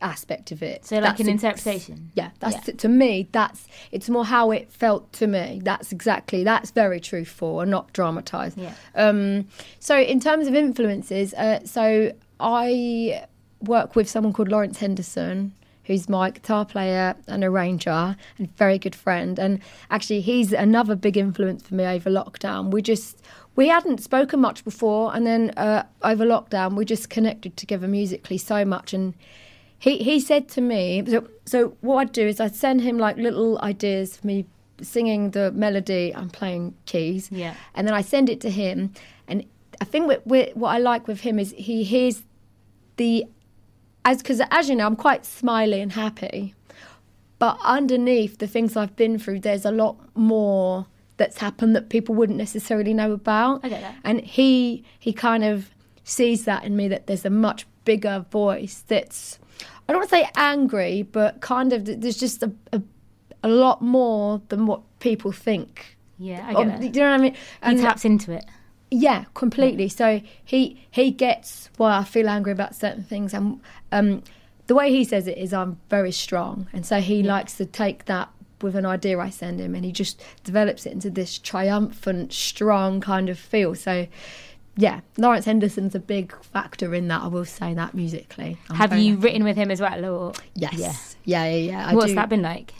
aspect 0.00 0.50
of 0.50 0.62
it, 0.62 0.84
So, 0.84 0.96
like 0.96 1.04
that's 1.04 1.20
an 1.20 1.28
ex- 1.28 1.42
interpretation. 1.44 2.10
Yeah, 2.14 2.30
that's 2.40 2.54
Yeah. 2.54 2.60
To, 2.62 2.72
to 2.72 2.88
me. 2.88 3.28
That's 3.32 3.66
it's 3.92 4.08
more 4.10 4.24
how 4.24 4.50
it 4.50 4.70
felt 4.72 5.12
to 5.14 5.26
me. 5.26 5.60
That's 5.62 5.92
exactly 5.92 6.42
that's 6.44 6.70
very 6.72 7.00
truthful 7.00 7.60
and 7.60 7.70
not 7.70 7.92
dramatized. 7.92 8.58
Yeah. 8.58 8.74
Um, 8.94 9.46
so 9.78 9.96
in 9.98 10.18
terms 10.20 10.46
of 10.48 10.54
influences, 10.54 11.32
uh, 11.34 11.60
so 11.64 12.12
I 12.40 13.24
work 13.60 13.94
with 13.94 14.08
someone 14.08 14.32
called 14.32 14.48
Lawrence 14.48 14.78
Henderson, 14.78 15.54
who's 15.84 16.08
my 16.08 16.30
guitar 16.30 16.64
player 16.64 17.14
and 17.28 17.44
arranger 17.44 18.16
and 18.38 18.56
very 18.56 18.78
good 18.78 18.94
friend. 18.96 19.38
And 19.38 19.60
actually, 19.90 20.20
he's 20.20 20.52
another 20.52 20.96
big 20.96 21.16
influence 21.16 21.62
for 21.62 21.74
me 21.74 21.84
over 21.84 22.10
lockdown. 22.10 22.70
We 22.72 22.82
just 22.82 23.22
we 23.56 23.68
hadn't 23.68 24.02
spoken 24.02 24.40
much 24.40 24.64
before, 24.64 25.14
and 25.14 25.26
then 25.26 25.50
uh, 25.56 25.84
over 26.02 26.24
lockdown, 26.24 26.74
we 26.74 26.84
just 26.84 27.10
connected 27.10 27.56
together 27.56 27.86
musically 27.86 28.38
so 28.38 28.64
much. 28.64 28.92
And 28.94 29.14
he 29.78 29.98
he 29.98 30.20
said 30.20 30.48
to 30.50 30.60
me, 30.60 31.04
so, 31.06 31.28
so 31.44 31.76
what 31.80 31.96
I'd 31.96 32.12
do 32.12 32.26
is 32.26 32.40
I'd 32.40 32.54
send 32.54 32.80
him 32.80 32.98
like 32.98 33.16
little 33.16 33.60
ideas 33.62 34.16
for 34.16 34.26
me 34.26 34.46
singing 34.80 35.30
the 35.30 35.52
melody 35.52 36.12
and 36.12 36.32
playing 36.32 36.74
keys 36.86 37.28
Yeah. 37.30 37.54
and 37.74 37.86
then 37.86 37.94
I 37.94 38.00
send 38.02 38.28
it 38.28 38.40
to 38.40 38.50
him. 38.50 38.92
And 39.28 39.44
I 39.80 39.84
think 39.84 40.06
what, 40.08 40.26
what 40.26 40.56
what 40.56 40.70
I 40.70 40.78
like 40.78 41.06
with 41.06 41.20
him 41.20 41.38
is 41.38 41.54
he 41.56 41.84
hears 41.84 42.22
the 42.96 43.26
as 44.04 44.18
because 44.18 44.40
as 44.50 44.68
you 44.68 44.74
know 44.76 44.86
I'm 44.86 44.96
quite 44.96 45.24
smiley 45.24 45.80
and 45.80 45.92
happy, 45.92 46.54
but 47.38 47.58
underneath 47.62 48.38
the 48.38 48.46
things 48.46 48.76
I've 48.76 48.96
been 48.96 49.18
through, 49.18 49.40
there's 49.40 49.64
a 49.64 49.70
lot 49.70 49.96
more 50.16 50.86
that's 51.16 51.38
happened 51.38 51.76
that 51.76 51.88
people 51.90 52.14
wouldn't 52.14 52.38
necessarily 52.38 52.94
know 52.94 53.12
about. 53.12 53.60
I 53.64 53.68
get 53.68 53.80
that. 53.82 53.96
And 54.04 54.20
he 54.20 54.84
he 54.98 55.12
kind 55.12 55.44
of 55.44 55.70
sees 56.04 56.44
that 56.44 56.64
in 56.64 56.74
me 56.76 56.88
that 56.88 57.06
there's 57.06 57.24
a 57.24 57.30
much 57.30 57.66
bigger 57.84 58.24
voice 58.30 58.84
that's 58.88 59.38
I 59.88 59.92
don't 59.92 60.00
want 60.00 60.10
to 60.10 60.16
say 60.16 60.28
angry, 60.36 61.02
but 61.02 61.40
kind 61.40 61.72
of 61.72 61.84
there's 61.84 62.16
just 62.16 62.42
a, 62.42 62.52
a 62.72 62.82
a 63.44 63.48
lot 63.48 63.82
more 63.82 64.40
than 64.48 64.66
what 64.66 64.80
people 65.00 65.32
think. 65.32 65.96
Yeah, 66.18 66.44
I 66.48 66.54
Or- 66.54 66.64
get 66.64 66.80
do 66.80 66.86
you 66.86 66.92
know 66.92 67.10
what 67.10 67.20
I 67.20 67.22
mean? 67.22 67.34
He 67.34 67.38
And 67.62 67.78
taps 67.80 68.04
into 68.04 68.32
it. 68.32 68.44
yeah, 68.90 69.24
completely. 69.34 69.88
So 69.88 70.20
he 70.44 70.80
he 70.90 71.10
gets 71.10 71.68
why 71.76 71.98
I 71.98 72.04
feel 72.04 72.28
angry 72.28 72.52
about 72.52 72.74
certain 72.74 73.02
things, 73.04 73.34
and 73.34 73.60
um, 73.90 74.22
the 74.68 74.74
way 74.74 74.90
he 74.92 75.04
says 75.04 75.26
it 75.26 75.36
is 75.38 75.52
I'm 75.52 75.78
very 75.90 76.12
strong, 76.12 76.68
and 76.72 76.86
so 76.86 77.00
he 77.00 77.22
likes 77.22 77.56
to 77.56 77.66
take 77.66 78.04
that 78.06 78.28
with 78.62 78.76
an 78.76 78.86
idea 78.86 79.18
I 79.18 79.30
send 79.30 79.60
him, 79.60 79.74
and 79.74 79.84
he 79.84 79.92
just 79.92 80.22
develops 80.44 80.86
it 80.86 80.92
into 80.92 81.10
this 81.10 81.38
triumphant, 81.38 82.32
strong 82.32 83.00
kind 83.00 83.28
of 83.28 83.38
feel. 83.38 83.74
So. 83.74 84.06
Yeah, 84.74 85.00
Lawrence 85.18 85.44
Henderson's 85.44 85.94
a 85.94 85.98
big 86.00 86.34
factor 86.46 86.94
in 86.94 87.08
that. 87.08 87.20
I 87.20 87.26
will 87.26 87.44
say 87.44 87.74
that 87.74 87.92
musically. 87.92 88.56
I'm 88.70 88.76
Have 88.76 88.96
you 88.96 89.16
lucky. 89.16 89.22
written 89.22 89.44
with 89.44 89.54
him 89.54 89.70
as 89.70 89.82
well? 89.82 90.02
Or 90.06 90.32
Yes. 90.54 90.72
Yeah. 90.78 90.94
Yeah, 91.44 91.54
yeah, 91.54 91.56
yeah. 91.90 91.92
What's 91.92 92.06
do 92.06 92.14
that 92.14 92.30
been 92.30 92.40
like? 92.40 92.72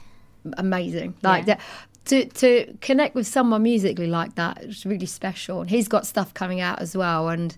amazing. 0.57 1.15
Like 1.23 1.47
Yeah. 1.47 1.57
that 1.57 1.61
to 2.07 2.25
to 2.25 2.75
connect 2.81 3.15
with 3.15 3.27
someone 3.27 3.63
musically 3.63 4.07
like 4.07 4.37
that 4.37 4.63
is 4.63 4.87
really 4.87 5.05
special. 5.05 5.61
And 5.61 5.69
he's 5.69 5.87
got 5.87 6.07
stuff 6.07 6.33
coming 6.33 6.61
out 6.63 6.81
as 6.81 6.97
well, 6.97 7.29
and 7.29 7.55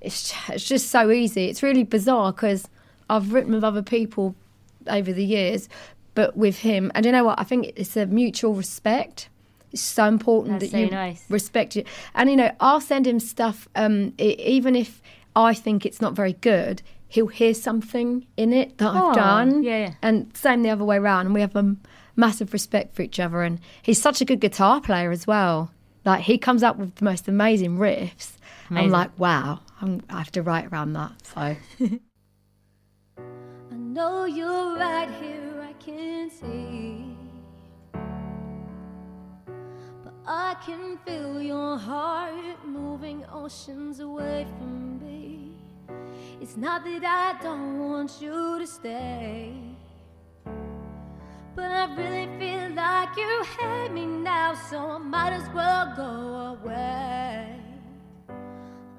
it's 0.00 0.34
it's 0.48 0.66
just 0.66 0.88
so 0.88 1.10
easy. 1.10 1.46
It's 1.50 1.62
really 1.62 1.84
bizarre 1.84 2.32
because 2.32 2.68
I've 3.10 3.34
written 3.34 3.52
with 3.52 3.64
other 3.64 3.82
people 3.82 4.34
over 4.86 5.12
the 5.12 5.24
years, 5.24 5.68
but 6.14 6.36
with 6.36 6.58
him, 6.58 6.90
and 6.94 7.04
you 7.06 7.12
know 7.12 7.24
what? 7.24 7.40
I 7.40 7.44
think 7.44 7.72
it's 7.76 7.96
a 7.96 8.06
mutual 8.06 8.54
respect. 8.54 9.28
It's 9.72 9.82
so 9.82 10.06
important 10.06 10.60
That's 10.60 10.72
that 10.72 10.78
so 10.78 10.84
you 10.84 10.90
nice. 10.90 11.24
respect 11.28 11.76
it. 11.76 11.86
And 12.14 12.30
you 12.30 12.36
know, 12.36 12.50
I'll 12.60 12.80
send 12.80 13.06
him 13.06 13.18
stuff, 13.20 13.68
um, 13.74 14.14
e- 14.20 14.36
even 14.38 14.76
if 14.76 15.02
I 15.34 15.52
think 15.54 15.84
it's 15.84 16.00
not 16.00 16.14
very 16.14 16.34
good. 16.34 16.82
He'll 17.08 17.26
hear 17.28 17.54
something 17.54 18.26
in 18.36 18.52
it 18.52 18.78
that 18.78 18.92
Oh, 18.94 19.08
I've 19.10 19.14
done, 19.14 19.62
yeah, 19.62 19.78
yeah. 19.78 19.94
and 20.02 20.36
same 20.36 20.62
the 20.62 20.70
other 20.70 20.84
way 20.84 20.96
around. 20.96 21.26
And 21.26 21.34
we 21.34 21.40
have 21.42 21.54
a 21.54 21.60
m- 21.60 21.80
massive 22.16 22.52
respect 22.52 22.94
for 22.96 23.02
each 23.02 23.20
other. 23.20 23.42
And 23.42 23.60
he's 23.82 24.00
such 24.02 24.20
a 24.20 24.24
good 24.24 24.40
guitar 24.40 24.80
player 24.80 25.10
as 25.12 25.26
well. 25.26 25.70
Like 26.04 26.22
he 26.22 26.38
comes 26.38 26.62
up 26.62 26.76
with 26.76 26.96
the 26.96 27.04
most 27.04 27.28
amazing 27.28 27.78
riffs. 27.78 28.32
Amazing. 28.70 28.86
I'm 28.86 28.90
like, 28.90 29.10
wow, 29.18 29.60
I'm, 29.80 30.02
I 30.10 30.18
have 30.18 30.32
to 30.32 30.42
write 30.42 30.66
around 30.72 30.92
that. 30.94 31.12
So 31.34 31.56
I 33.70 33.74
know 33.76 34.24
you're 34.24 34.76
right 34.76 35.08
here, 35.20 35.40
I 35.40 35.43
can 35.84 36.30
see. 36.30 37.16
But 40.02 40.14
I 40.26 40.56
can 40.64 40.98
feel 41.04 41.42
your 41.42 41.76
heart 41.76 42.64
moving 42.64 43.24
oceans 43.32 44.00
away 44.00 44.46
from 44.56 44.98
me. 45.00 45.52
It's 46.40 46.56
not 46.56 46.84
that 46.84 47.04
I 47.04 47.42
don't 47.42 47.78
want 47.78 48.20
you 48.20 48.58
to 48.58 48.66
stay. 48.66 49.52
But 51.54 51.70
I 51.70 51.94
really 51.94 52.28
feel 52.38 52.70
like 52.74 53.16
you 53.16 53.44
hate 53.58 53.92
me 53.92 54.06
now, 54.06 54.54
so 54.54 54.78
I 54.78 54.98
might 54.98 55.32
as 55.32 55.48
well 55.54 55.92
go 55.96 56.12
away. 56.56 57.60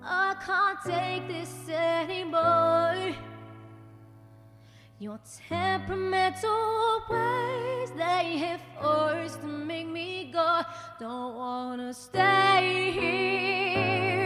I 0.03 0.35
can't 0.45 0.79
take 0.85 1.27
this 1.27 1.69
anymore. 1.69 3.15
Your 4.97 5.19
temperamental 5.49 7.03
ways, 7.09 7.91
they 7.97 8.37
have 8.37 8.61
forced 8.81 9.41
to 9.41 9.45
make 9.45 9.87
me 9.87 10.31
go. 10.31 10.61
Don't 11.01 11.35
wanna 11.35 11.93
stay 11.93 12.91
here 12.91 14.24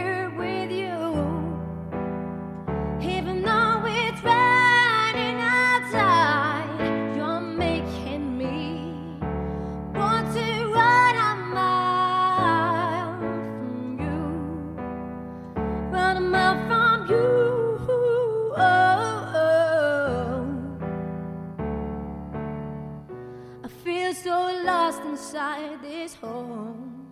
feel 24.12 24.22
so 24.22 24.64
lost 24.64 25.02
inside 25.04 25.80
this 25.82 26.14
home. 26.14 27.06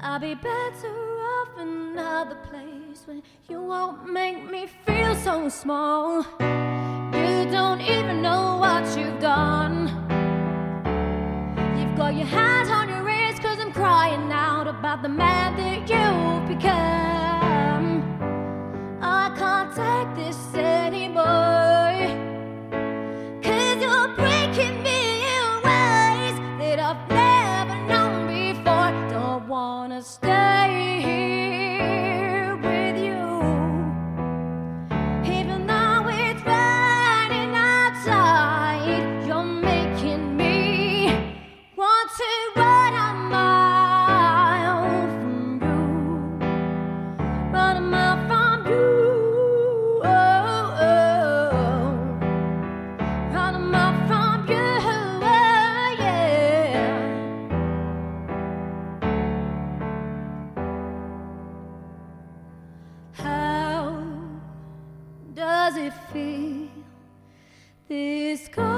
I'll 0.00 0.18
be 0.18 0.34
better 0.34 0.94
off 1.34 1.48
another 1.58 2.36
place 2.50 3.02
when 3.06 3.22
you 3.48 3.62
won't 3.62 4.12
make 4.12 4.50
me 4.50 4.66
feel 4.84 5.14
so 5.14 5.48
small. 5.48 6.26
You 6.40 7.50
don't 7.50 7.80
even 7.80 8.20
know 8.20 8.58
what 8.58 8.84
you've 8.96 9.20
done. 9.20 9.86
You've 11.78 11.96
got 11.96 12.14
your 12.14 12.26
hands 12.26 12.68
on 12.68 12.88
your 12.88 13.08
ears 13.08 13.38
cause 13.38 13.58
I'm 13.58 13.72
crying 13.72 14.30
out 14.32 14.66
about 14.66 15.02
the 15.02 15.08
man 15.08 15.56
that 15.56 15.80
you've 15.88 16.48
become. 16.48 18.02
I 19.00 19.32
can't 19.36 19.70
take 19.74 20.26
this 20.26 20.54
anymore. 20.54 21.61
Feel? 66.12 66.68
This 67.88 68.48
cold 68.48 68.71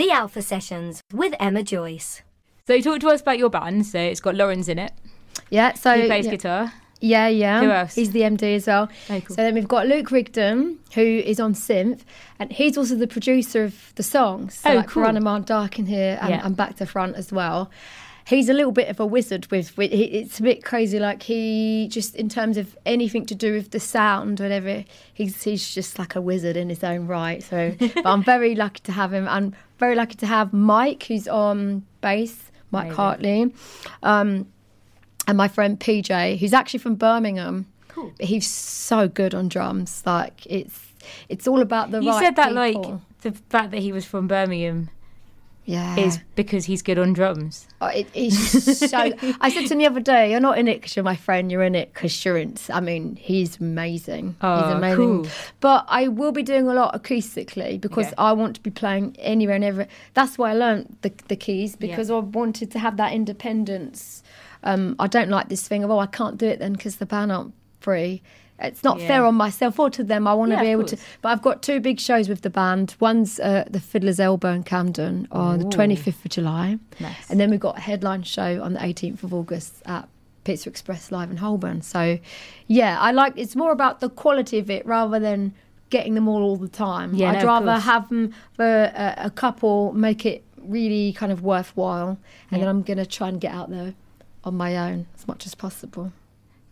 The 0.00 0.10
Alpha 0.10 0.40
Sessions 0.40 1.02
with 1.12 1.34
Emma 1.38 1.62
Joyce. 1.62 2.22
So 2.66 2.80
talk 2.80 3.00
to 3.00 3.08
us 3.08 3.20
about 3.20 3.36
your 3.36 3.50
band. 3.50 3.84
So 3.84 3.98
it's 3.98 4.18
got 4.18 4.34
Lawrence 4.34 4.66
in 4.66 4.78
it. 4.78 4.92
Yeah, 5.50 5.74
so 5.74 5.94
He 5.94 6.06
plays 6.06 6.24
yeah, 6.24 6.30
guitar. 6.30 6.72
yeah, 7.02 7.28
yeah. 7.28 7.60
Who 7.60 7.70
else? 7.70 7.96
He's 7.96 8.12
the 8.12 8.22
MD 8.22 8.56
as 8.56 8.66
well. 8.66 8.88
Oh, 9.10 9.20
cool. 9.20 9.36
So 9.36 9.42
then 9.42 9.52
we've 9.52 9.68
got 9.68 9.88
Luke 9.88 10.10
Rigdon, 10.10 10.78
who 10.94 11.02
is 11.02 11.38
on 11.38 11.52
synth, 11.52 12.00
and 12.38 12.50
he's 12.50 12.78
also 12.78 12.94
the 12.94 13.06
producer 13.06 13.62
of 13.62 13.92
the 13.96 14.02
songs. 14.02 14.54
So 14.54 14.70
Oh, 14.70 14.74
like 14.76 14.88
cool. 14.88 15.02
Run 15.02 15.18
a 15.18 15.40
Dark 15.40 15.78
in 15.78 15.84
here 15.84 16.18
and, 16.22 16.30
Yeah. 16.30 16.46
and 16.46 16.56
Back 16.56 16.76
to 16.76 16.86
Front 16.86 17.16
as 17.16 17.30
well. 17.30 17.70
He's 18.30 18.48
a 18.48 18.52
little 18.52 18.70
bit 18.70 18.88
of 18.88 19.00
a 19.00 19.06
wizard 19.06 19.48
with, 19.50 19.76
with 19.76 19.90
he, 19.90 20.04
it's 20.04 20.38
a 20.38 20.42
bit 20.44 20.64
crazy. 20.64 21.00
Like 21.00 21.24
he 21.24 21.88
just 21.90 22.14
in 22.14 22.28
terms 22.28 22.56
of 22.56 22.78
anything 22.86 23.26
to 23.26 23.34
do 23.34 23.52
with 23.52 23.72
the 23.72 23.80
sound, 23.80 24.38
whatever. 24.38 24.84
He's 25.12 25.42
he's 25.42 25.74
just 25.74 25.98
like 25.98 26.14
a 26.14 26.20
wizard 26.20 26.56
in 26.56 26.68
his 26.68 26.84
own 26.84 27.08
right. 27.08 27.42
So, 27.42 27.74
but 27.78 28.06
I'm 28.06 28.22
very 28.22 28.54
lucky 28.64 28.80
to 28.84 28.92
have 28.92 29.12
him, 29.12 29.26
and 29.26 29.54
very 29.78 29.96
lucky 29.96 30.14
to 30.16 30.26
have 30.26 30.52
Mike, 30.52 31.02
who's 31.02 31.26
on 31.26 31.84
bass, 32.02 32.52
Mike 32.70 32.84
Amazing. 32.84 32.96
Hartley. 32.96 33.54
Um, 34.04 34.46
and 35.26 35.36
my 35.36 35.48
friend 35.48 35.78
PJ, 35.78 36.38
who's 36.38 36.52
actually 36.52 36.80
from 36.80 36.94
Birmingham. 36.94 37.66
Cool. 37.88 38.12
But 38.16 38.26
he's 38.26 38.48
so 38.48 39.08
good 39.08 39.34
on 39.34 39.48
drums. 39.48 40.04
Like 40.06 40.46
it's 40.46 40.78
it's 41.28 41.48
all 41.48 41.60
about 41.60 41.90
the 41.90 42.00
You 42.00 42.10
right 42.10 42.22
said 42.22 42.36
that 42.36 42.52
like 42.52 42.76
the 43.22 43.32
fact 43.48 43.72
that 43.72 43.80
he 43.80 43.90
was 43.90 44.04
from 44.04 44.28
Birmingham 44.28 44.90
yeah. 45.64 45.96
is 45.96 46.18
because 46.34 46.64
he's 46.64 46.82
good 46.82 46.98
on 46.98 47.12
drums. 47.12 47.66
Oh, 47.80 47.86
it, 47.86 48.08
it's 48.14 48.90
so. 48.90 48.98
I 49.40 49.50
said 49.50 49.66
to 49.66 49.74
him 49.74 49.78
the 49.78 49.86
other 49.86 50.00
day, 50.00 50.30
"You're 50.30 50.40
not 50.40 50.58
in 50.58 50.68
it 50.68 50.76
because 50.76 50.96
you're 50.96 51.04
my 51.04 51.16
friend. 51.16 51.50
You're 51.50 51.62
in 51.62 51.74
it 51.74 51.92
because 51.94 52.24
you're 52.24 52.36
in." 52.38 52.56
I 52.70 52.80
mean, 52.80 53.16
he's 53.16 53.60
amazing. 53.60 54.36
Oh, 54.40 54.62
he's 54.62 54.74
amazing. 54.76 54.96
cool. 54.96 55.26
But 55.60 55.84
I 55.88 56.08
will 56.08 56.32
be 56.32 56.42
doing 56.42 56.68
a 56.68 56.74
lot 56.74 56.94
acoustically 56.94 57.80
because 57.80 58.06
Okay. 58.06 58.14
I 58.18 58.32
want 58.32 58.56
to 58.56 58.62
be 58.62 58.70
playing 58.70 59.16
anywhere 59.18 59.56
and 59.56 59.64
everywhere. 59.64 59.88
That's 60.14 60.36
why 60.38 60.50
I 60.50 60.54
learned 60.54 60.96
the 61.02 61.12
the 61.28 61.36
keys 61.36 61.76
because 61.76 62.10
I 62.10 62.18
wanted 62.18 62.70
to 62.72 62.78
have 62.78 62.96
that 62.96 63.12
independence. 63.12 64.22
Um, 64.62 64.96
I 64.98 65.06
don't 65.06 65.30
like 65.30 65.48
this 65.48 65.66
thing 65.66 65.84
of 65.84 65.90
oh 65.90 65.98
I 65.98 66.06
can't 66.06 66.36
do 66.36 66.46
it 66.46 66.58
then 66.58 66.72
because 66.74 66.96
the 66.96 67.06
band 67.06 67.32
aren't 67.32 67.54
free. 67.80 68.22
It's 68.60 68.84
not 68.84 69.00
Yeah. 69.00 69.06
fair 69.08 69.24
on 69.24 69.34
myself 69.34 69.78
or 69.78 69.90
to 69.90 70.04
them. 70.04 70.26
I 70.26 70.34
want 70.34 70.50
to 70.50 70.56
Yeah, 70.56 70.62
be 70.62 70.68
able 70.68 70.84
to. 70.84 70.96
But 71.22 71.30
I've 71.30 71.42
got 71.42 71.62
two 71.62 71.80
big 71.80 71.98
shows 72.00 72.28
with 72.28 72.42
the 72.42 72.50
band. 72.50 72.94
One's 73.00 73.40
uh, 73.40 73.64
the 73.70 73.80
Fiddler's 73.80 74.20
Elbow 74.20 74.52
in 74.52 74.62
Camden 74.64 75.26
on 75.32 75.58
the 75.60 75.64
25th 75.66 76.24
of 76.24 76.30
July. 76.30 76.78
Nice. 77.00 77.30
And 77.30 77.40
then 77.40 77.50
we've 77.50 77.60
got 77.60 77.78
a 77.78 77.80
headline 77.80 78.22
show 78.22 78.62
on 78.62 78.74
the 78.74 78.80
18th 78.80 79.22
of 79.22 79.32
August 79.34 79.82
at 79.86 80.08
Pizza 80.44 80.68
Express 80.68 81.10
Live 81.12 81.30
in 81.30 81.38
Holborn. 81.38 81.82
So, 81.82 82.18
yeah, 82.66 82.98
I 83.00 83.12
like 83.12 83.32
it's 83.36 83.56
more 83.56 83.72
about 83.72 84.00
the 84.00 84.08
quality 84.08 84.58
of 84.58 84.70
it 84.70 84.84
rather 84.86 85.18
than 85.18 85.54
getting 85.90 86.14
them 86.14 86.28
all 86.28 86.42
all 86.42 86.56
the 86.56 86.68
time. 86.68 87.14
Yeah, 87.14 87.30
I'd 87.32 87.40
no, 87.40 87.46
rather 87.46 87.72
have 87.78 88.08
them 88.08 88.32
for 88.52 88.64
a, 88.64 89.14
a 89.18 89.30
couple, 89.30 89.92
make 89.92 90.24
it 90.24 90.44
really 90.62 91.12
kind 91.14 91.32
of 91.32 91.42
worthwhile, 91.42 92.18
and 92.50 92.60
then 92.60 92.68
I'm 92.68 92.82
going 92.82 92.98
to 92.98 93.06
try 93.06 93.28
and 93.28 93.40
get 93.40 93.52
out 93.52 93.70
there 93.70 93.94
on 94.44 94.54
my 94.56 94.76
own 94.76 95.06
as 95.18 95.26
much 95.26 95.46
as 95.46 95.54
possible. 95.54 96.12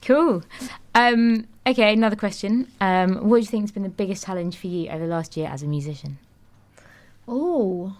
Cool. 0.02 0.42
Um, 0.94 1.46
okay, 1.66 1.92
another 1.92 2.16
question. 2.16 2.68
Um, 2.80 3.28
what 3.28 3.36
do 3.38 3.40
you 3.40 3.46
think 3.46 3.64
has 3.64 3.72
been 3.72 3.82
the 3.82 3.88
biggest 3.88 4.24
challenge 4.24 4.56
for 4.56 4.66
you 4.68 4.88
over 4.90 5.04
the 5.06 5.10
last 5.10 5.36
year 5.36 5.48
as 5.48 5.62
a 5.62 5.66
musician? 5.66 6.18
Oh. 7.26 7.96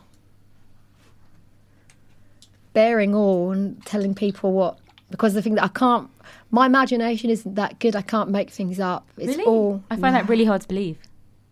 bearing 2.73 3.15
all 3.15 3.51
and 3.51 3.85
telling 3.85 4.15
people 4.15 4.53
what 4.53 4.79
because 5.11 5.35
the 5.35 5.43
thing 5.43 5.55
that 5.57 5.65
I 5.65 5.69
can't. 5.69 6.09
My 6.51 6.67
imagination 6.67 7.29
isn't 7.31 7.55
that 7.57 7.79
good. 7.79 7.97
I 7.97 8.03
can't 8.03 8.31
make 8.31 8.51
things 8.51 8.79
up. 8.79 9.07
It's 9.19 9.37
Really? 9.37 9.45
all. 9.45 9.83
I 9.91 9.97
find 9.97 10.15
that 10.15 10.29
really 10.29 10.45
hard 10.45 10.61
to 10.63 10.69
believe. 10.69 10.99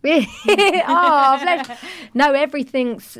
oh, 0.07 1.65
no, 2.13 2.31
everything's 2.31 3.17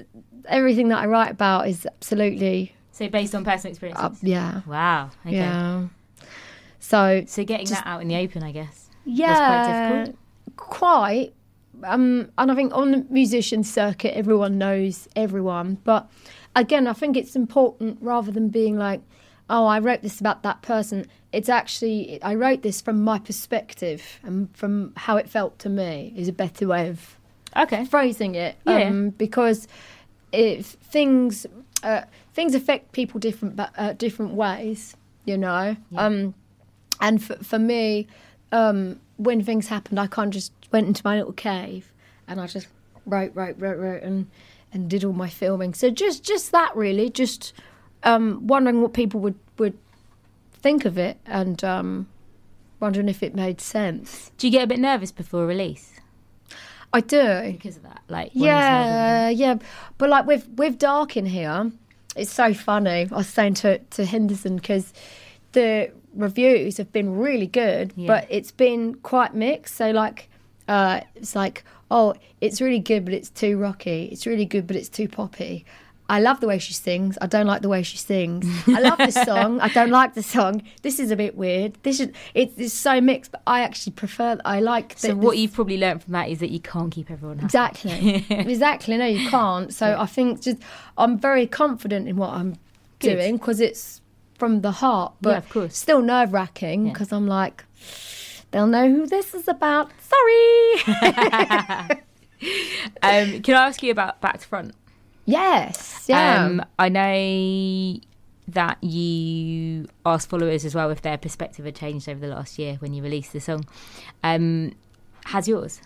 everything 0.47 0.87
that 0.89 0.99
I 0.99 1.05
write 1.07 1.31
about 1.31 1.67
is 1.67 1.85
absolutely 1.85 2.73
So 2.91 3.09
based 3.09 3.35
on 3.35 3.43
personal 3.43 3.71
experience. 3.71 3.99
up. 3.99 4.15
Yeah, 4.21 4.61
Wow. 4.65 5.09
Okay. 5.25 5.35
yeah. 5.35 5.87
So 6.87 7.23
So 7.27 7.43
getting 7.43 7.67
that 7.67 7.85
out 7.85 8.01
in 8.01 8.07
the 8.07 8.15
open, 8.15 8.43
I 8.43 8.53
guess. 8.53 8.89
yeah, 9.05 9.35
quite 9.45 9.63
difficult? 9.65 10.15
quite. 10.55 11.33
Um, 11.83 12.31
and 12.37 12.51
I 12.51 12.55
think 12.55 12.73
on 12.73 12.91
the 12.91 13.05
musician 13.09 13.63
circuit, 13.63 14.15
everyone 14.15 14.57
knows 14.57 15.07
everyone. 15.15 15.77
But 15.83 16.09
again, 16.55 16.87
I 16.87 16.93
think 16.93 17.17
it's 17.17 17.35
important 17.35 17.97
rather 18.01 18.31
than 18.31 18.47
being 18.49 18.77
like, 18.77 19.01
"Oh, 19.49 19.65
I 19.65 19.79
wrote 19.79 20.01
this 20.01 20.19
about 20.19 20.43
that 20.43 20.61
person." 20.61 21.05
It's 21.33 21.49
actually 21.49 22.23
I 22.23 22.33
wrote 22.35 22.61
this 22.61 22.79
from 22.81 23.03
my 23.03 23.19
perspective 23.19 24.01
and 24.23 24.49
from 24.55 24.93
how 24.95 25.17
it 25.17 25.29
felt 25.29 25.59
to 25.59 25.69
me. 25.69 26.13
Is 26.15 26.27
a 26.29 26.33
better 26.33 26.67
way 26.67 26.87
of 26.89 27.17
Okay. 27.55 27.83
phrasing 27.85 28.33
it 28.35 28.55
Yeah. 28.65 28.89
um, 28.89 29.09
because 29.11 29.67
if 30.31 30.65
things 30.65 31.45
uh, 31.83 32.01
things 32.33 32.55
affect 32.55 32.91
people 32.93 33.19
different 33.19 33.55
but 33.55 33.71
uh, 33.77 33.93
different 33.93 34.33
ways 34.33 34.95
you 35.25 35.37
know 35.37 35.75
um, 35.95 36.33
and 37.01 37.23
for, 37.23 37.35
for 37.37 37.59
me 37.59 38.07
um, 38.51 38.99
when 39.17 39.43
things 39.43 39.67
happened 39.67 39.99
I 39.99 40.07
kind 40.07 40.27
of 40.27 40.33
just 40.33 40.51
went 40.71 40.87
into 40.87 41.01
my 41.03 41.17
little 41.17 41.33
cave 41.33 41.91
and 42.27 42.39
I 42.39 42.47
just 42.47 42.67
wrote 43.05 43.31
wrote 43.35 43.55
wrote 43.59 43.77
wrote 43.77 44.03
and 44.03 44.27
and 44.73 44.89
did 44.89 45.03
all 45.03 45.13
my 45.13 45.29
filming 45.29 45.73
so 45.73 45.89
just 45.89 46.23
just 46.23 46.51
that 46.51 46.75
really 46.75 47.09
just 47.09 47.53
um, 48.03 48.45
wondering 48.47 48.81
what 48.81 48.93
people 48.93 49.19
would 49.21 49.39
would 49.57 49.77
think 50.53 50.85
of 50.85 50.97
it 50.97 51.17
and 51.25 51.63
um, 51.63 52.07
wondering 52.79 53.09
if 53.09 53.23
it 53.23 53.33
made 53.35 53.59
sense 53.61 54.31
Do 54.37 54.47
you 54.47 54.51
get 54.51 54.63
a 54.63 54.67
bit 54.67 54.79
nervous 54.79 55.11
before 55.11 55.45
release 55.45 55.97
I 56.93 57.01
do 57.01 57.51
because 57.51 57.77
of 57.77 57.83
that? 57.83 58.01
Like 58.07 58.31
wanting 58.33 58.35
to 58.35 58.41
know 58.41 58.49
Yeah, 58.49 59.29
yeah. 59.29 59.55
But 59.97 60.09
like 60.09 60.25
with 60.25 60.47
with 60.49 60.77
Dark 60.77 61.17
in 61.17 61.25
here, 61.25 61.71
it's 62.15 62.31
so 62.31 62.53
funny. 62.53 63.07
I 63.11 63.15
was 63.15 63.27
saying 63.27 63.55
to 63.55 63.79
to 63.79 64.05
Henderson 64.05 64.55
because 64.55 64.93
the 65.51 65.91
reviews 66.13 66.77
have 66.77 66.91
been 66.91 67.15
really 67.17 67.47
good, 67.47 67.93
Yeah. 67.95 68.07
but 68.07 68.27
it's 68.29 68.51
been 68.51 68.95
quite 68.95 69.33
mixed. 69.33 69.75
So 69.75 69.91
like, 69.91 70.29
uh, 70.67 71.01
it's 71.15 71.35
like, 71.35 71.63
oh, 71.91 72.13
it's 72.41 72.59
really 72.61 72.79
good, 72.79 73.05
but 73.05 73.13
it's 73.13 73.29
too 73.29 73.57
rocky. 73.57 74.09
It's 74.11 74.25
really 74.25 74.45
good, 74.45 74.67
but 74.67 74.75
it's 74.75 74.89
too 74.89 75.07
poppy. 75.07 75.65
I 76.09 76.21
love 76.21 76.39
the 76.39 76.47
way 76.47 76.57
she 76.57 76.71
sings. 76.71 77.17
I 77.21 77.27
don't 77.27 77.47
like 77.47 77.61
the 77.61 77.67
way 77.67 77.83
she 77.83 77.97
sings. 77.97 78.45
I 78.65 78.79
love 78.79 78.97
the 78.97 79.11
song. 79.11 79.59
I 79.59 79.67
don't 79.67 79.89
like 79.89 80.13
the 80.13 80.23
song. 80.23 80.61
This 80.81 81.01
is 81.01 81.11
a 81.11 81.17
bit 81.17 81.35
weird. 81.35 81.77
This 81.83 81.99
is 81.99 82.11
it's, 82.33 82.57
it's 82.57 82.73
so 82.73 83.01
mixed, 83.01 83.33
but 83.33 83.41
I 83.45 83.59
actually 83.59 83.91
prefer. 83.91 84.37
I 84.45 84.61
like. 84.61 84.93
So 84.95 85.15
what 85.15 85.31
the- 85.31 85.39
you've 85.39 85.51
probably 85.51 85.77
learned 85.77 86.03
from 86.03 86.13
that 86.13 86.29
is 86.29 86.39
that 86.39 86.49
you 86.49 86.61
can't 86.61 86.93
keep 86.93 87.11
everyone 87.11 87.39
happy. 87.39 87.47
Exactly. 87.47 88.25
exactly. 88.29 88.95
No, 88.95 89.05
you 89.05 89.29
can't. 89.29 89.73
So 89.73 89.97
I 89.99 90.05
think 90.05 90.39
just 90.41 90.59
I'm 90.97 91.19
very 91.19 91.45
confident 91.45 92.07
in 92.07 92.15
what 92.15 92.29
I'm 92.29 92.55
Good. 92.99 93.15
doing 93.17 93.35
because 93.35 93.59
it's 93.59 93.99
from 94.37 94.61
the 94.61 94.71
heart, 94.71 95.13
but 95.21 95.29
Yeah, 95.31 95.37
of 95.37 95.49
course. 95.49 95.77
still 95.77 96.01
nerve 96.01 96.33
wracking 96.33 96.87
Yeah. 96.87 96.93
because 96.93 97.11
I'm 97.11 97.27
like, 97.27 97.63
they'll 98.51 98.67
know 98.67 98.89
who 98.91 99.07
this 99.07 99.33
is 99.33 99.47
about. 99.47 99.91
Sorry. 100.01 101.97
Um, 103.01 103.41
can 103.41 103.55
I 103.55 103.67
ask 103.67 103.81
you 103.81 103.89
about 103.91 104.21
back 104.21 104.39
to 104.41 104.47
front? 104.47 104.75
yes. 105.25 106.05
Yeah. 106.07 106.45
Um, 106.45 106.63
I 106.77 106.87
know 106.89 107.99
that 108.49 108.81
you 108.83 109.87
asked 110.05 110.29
followers 110.29 110.63
as 110.63 110.75
well 110.75 110.91
if 110.91 111.01
their 111.01 111.17
perspective 111.17 111.65
had 111.65 111.75
changed 111.75 112.07
over 112.07 112.19
the 112.19 112.27
last 112.27 112.59
year 112.59 112.75
when 112.75 112.93
you 112.93 113.01
released 113.01 113.33
the 113.33 113.39
song. 113.41 113.65
Um, 114.23 114.73
has 115.25 115.47
yours? 115.47 115.81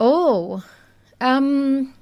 oh. 0.00 0.64
Um. 1.20 1.94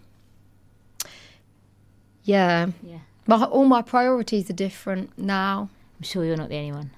Yeah. 2.24 2.68
Yeah. 2.82 2.98
My, 3.26 3.44
all 3.44 3.64
my 3.64 3.82
priorities 3.82 4.50
are 4.50 4.54
different 4.54 5.16
now. 5.16 5.68
I'm 5.98 6.02
sure 6.02 6.24
you're 6.24 6.36
not 6.36 6.48
the 6.48 6.56
only 6.56 6.72
one. 6.72 6.90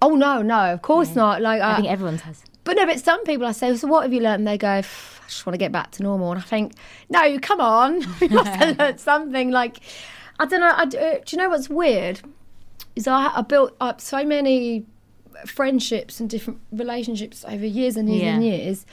Oh 0.00 0.16
no, 0.16 0.42
no, 0.42 0.72
of 0.72 0.82
course 0.82 1.14
not. 1.14 1.42
Like 1.42 1.60
I 1.60 1.72
I, 1.72 1.76
think 1.76 1.88
everyone's 1.88 2.22
has. 2.22 2.44
But 2.64 2.76
no, 2.76 2.86
but 2.86 3.00
some 3.00 3.24
people 3.24 3.46
I 3.46 3.52
say, 3.52 3.74
so 3.76 3.88
what 3.88 4.02
have 4.02 4.12
you 4.12 4.20
learned? 4.20 4.40
And 4.40 4.48
they 4.48 4.58
go, 4.58 4.68
I 4.68 4.82
just 5.26 5.46
want 5.46 5.54
to 5.54 5.58
get 5.58 5.72
back 5.72 5.90
to 5.92 6.02
normal. 6.02 6.32
And 6.32 6.40
I 6.40 6.44
think, 6.44 6.74
no, 7.08 7.38
come 7.40 7.60
on. 7.60 8.00
you 8.20 8.28
must 8.28 8.48
have 8.48 8.78
learned 8.78 9.00
something. 9.00 9.50
Like, 9.50 9.78
I 10.38 10.46
don't 10.46 10.60
know. 10.60 10.68
I, 10.68 10.82
uh, 10.82 10.86
do 10.86 11.22
you 11.30 11.38
know 11.38 11.48
what's 11.48 11.68
weird? 11.68 12.20
Is 12.94 13.08
I, 13.08 13.32
I 13.34 13.42
built 13.42 13.76
up 13.80 14.00
so 14.00 14.24
many 14.24 14.84
friendships 15.46 16.20
and 16.20 16.28
different 16.28 16.60
relationships 16.70 17.44
over 17.46 17.64
years 17.64 17.96
and 17.96 18.08
years 18.08 18.34
and 18.34 18.44
years. 18.44 18.86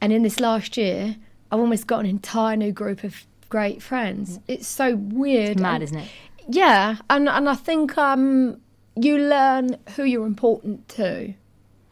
And 0.00 0.12
in 0.12 0.22
this 0.22 0.40
last 0.40 0.76
year, 0.76 1.16
I've 1.50 1.60
almost 1.60 1.86
got 1.86 2.00
an 2.00 2.06
entire 2.06 2.56
new 2.56 2.72
group 2.72 3.04
of 3.04 3.26
great 3.48 3.82
friends. 3.82 4.40
It's 4.48 4.66
so 4.66 4.96
weird. 4.96 5.60
Mad, 5.60 5.74
and- 5.76 5.82
isn't 5.84 5.98
it? 5.98 6.08
yeah, 6.48 6.96
and 7.08 7.28
and 7.28 7.48
I 7.48 7.54
think 7.54 7.96
um, 7.98 8.60
you 8.96 9.18
learn 9.18 9.76
who 9.96 10.04
you're 10.04 10.26
important 10.26 10.88
to, 10.90 11.34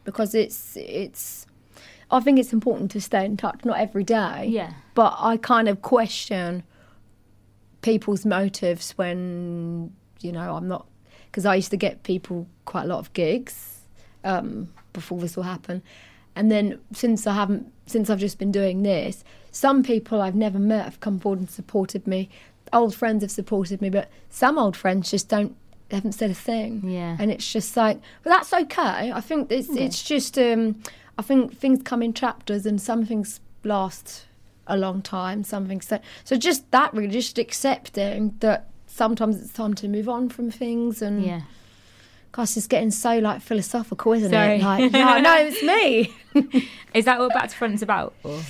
because 0.04 0.34
it's 0.34 0.76
it's. 0.76 1.46
I 2.10 2.20
think 2.20 2.38
it's 2.38 2.52
important 2.52 2.90
to 2.90 3.00
stay 3.00 3.24
in 3.24 3.38
touch, 3.38 3.64
not 3.64 3.78
every 3.78 4.04
day. 4.04 4.46
Yeah. 4.50 4.74
But 4.94 5.14
I 5.18 5.38
kind 5.38 5.66
of 5.66 5.80
question 5.80 6.62
people's 7.80 8.24
motives 8.26 8.92
when 8.92 9.92
you 10.20 10.30
know 10.30 10.54
I'm 10.54 10.68
not 10.68 10.86
because 11.26 11.46
I 11.46 11.54
used 11.54 11.70
to 11.70 11.76
get 11.78 12.02
people 12.02 12.46
quite 12.66 12.84
a 12.84 12.86
lot 12.86 12.98
of 12.98 13.12
gigs 13.14 13.78
um, 14.24 14.68
before 14.92 15.18
this 15.18 15.36
all 15.38 15.44
happened, 15.44 15.82
and 16.36 16.50
then 16.50 16.78
since 16.92 17.26
I 17.26 17.34
haven't 17.34 17.72
since 17.86 18.10
I've 18.10 18.18
just 18.20 18.38
been 18.38 18.52
doing 18.52 18.82
this, 18.82 19.24
some 19.52 19.82
people 19.84 20.20
I've 20.20 20.34
never 20.34 20.58
met 20.58 20.84
have 20.86 20.98
come 21.00 21.20
forward 21.20 21.38
and 21.38 21.48
supported 21.50 22.06
me. 22.06 22.28
Old 22.72 22.94
friends 22.94 23.22
have 23.22 23.30
supported 23.30 23.80
me, 23.80 23.90
but 23.90 24.10
some 24.30 24.58
old 24.58 24.76
friends 24.76 25.10
just 25.10 25.28
don't 25.28 25.54
haven't 25.90 26.12
said 26.12 26.30
a 26.30 26.34
thing. 26.34 26.82
Yeah. 26.88 27.16
and 27.20 27.30
it's 27.30 27.52
just 27.52 27.76
like, 27.76 28.00
but 28.22 28.30
that's 28.30 28.52
okay. 28.52 29.12
I 29.12 29.20
think 29.20 29.52
it's 29.52 29.68
it's 29.70 30.02
just 30.02 30.38
um, 30.38 30.82
I 31.18 31.22
think 31.22 31.56
things 31.56 31.80
come 31.84 32.02
in 32.02 32.14
chapters, 32.14 32.64
and 32.66 32.80
some 32.80 33.04
things 33.04 33.40
last 33.62 34.24
a 34.66 34.76
long 34.76 35.02
time. 35.02 35.44
Some 35.44 35.68
things 35.68 35.86
so 35.86 35.98
so 36.24 36.36
just 36.36 36.70
that 36.70 36.94
really 36.94 37.08
just 37.12 37.38
accepting 37.38 38.34
that 38.40 38.70
sometimes 38.86 39.40
it's 39.42 39.52
time 39.52 39.74
to 39.74 39.88
move 39.88 40.08
on 40.08 40.28
from 40.30 40.50
things 40.50 41.02
and 41.02 41.24
Yeah. 41.24 41.42
Gosh, 42.32 42.56
it's 42.56 42.66
getting 42.66 42.90
so 42.90 43.18
like 43.18 43.42
philosophical, 43.42 44.14
isn't 44.14 44.30
Sorry. 44.30 44.54
it? 44.54 44.62
Like, 44.62 44.90
no, 44.92 45.18
no, 45.20 45.36
it's 45.36 45.62
me. 45.62 46.14
Is 46.94 47.04
that 47.04 47.18
what 47.18 47.34
back 47.34 47.50
to 47.50 47.54
front's 47.54 47.82
about? 47.82 48.14
Or? 48.24 48.40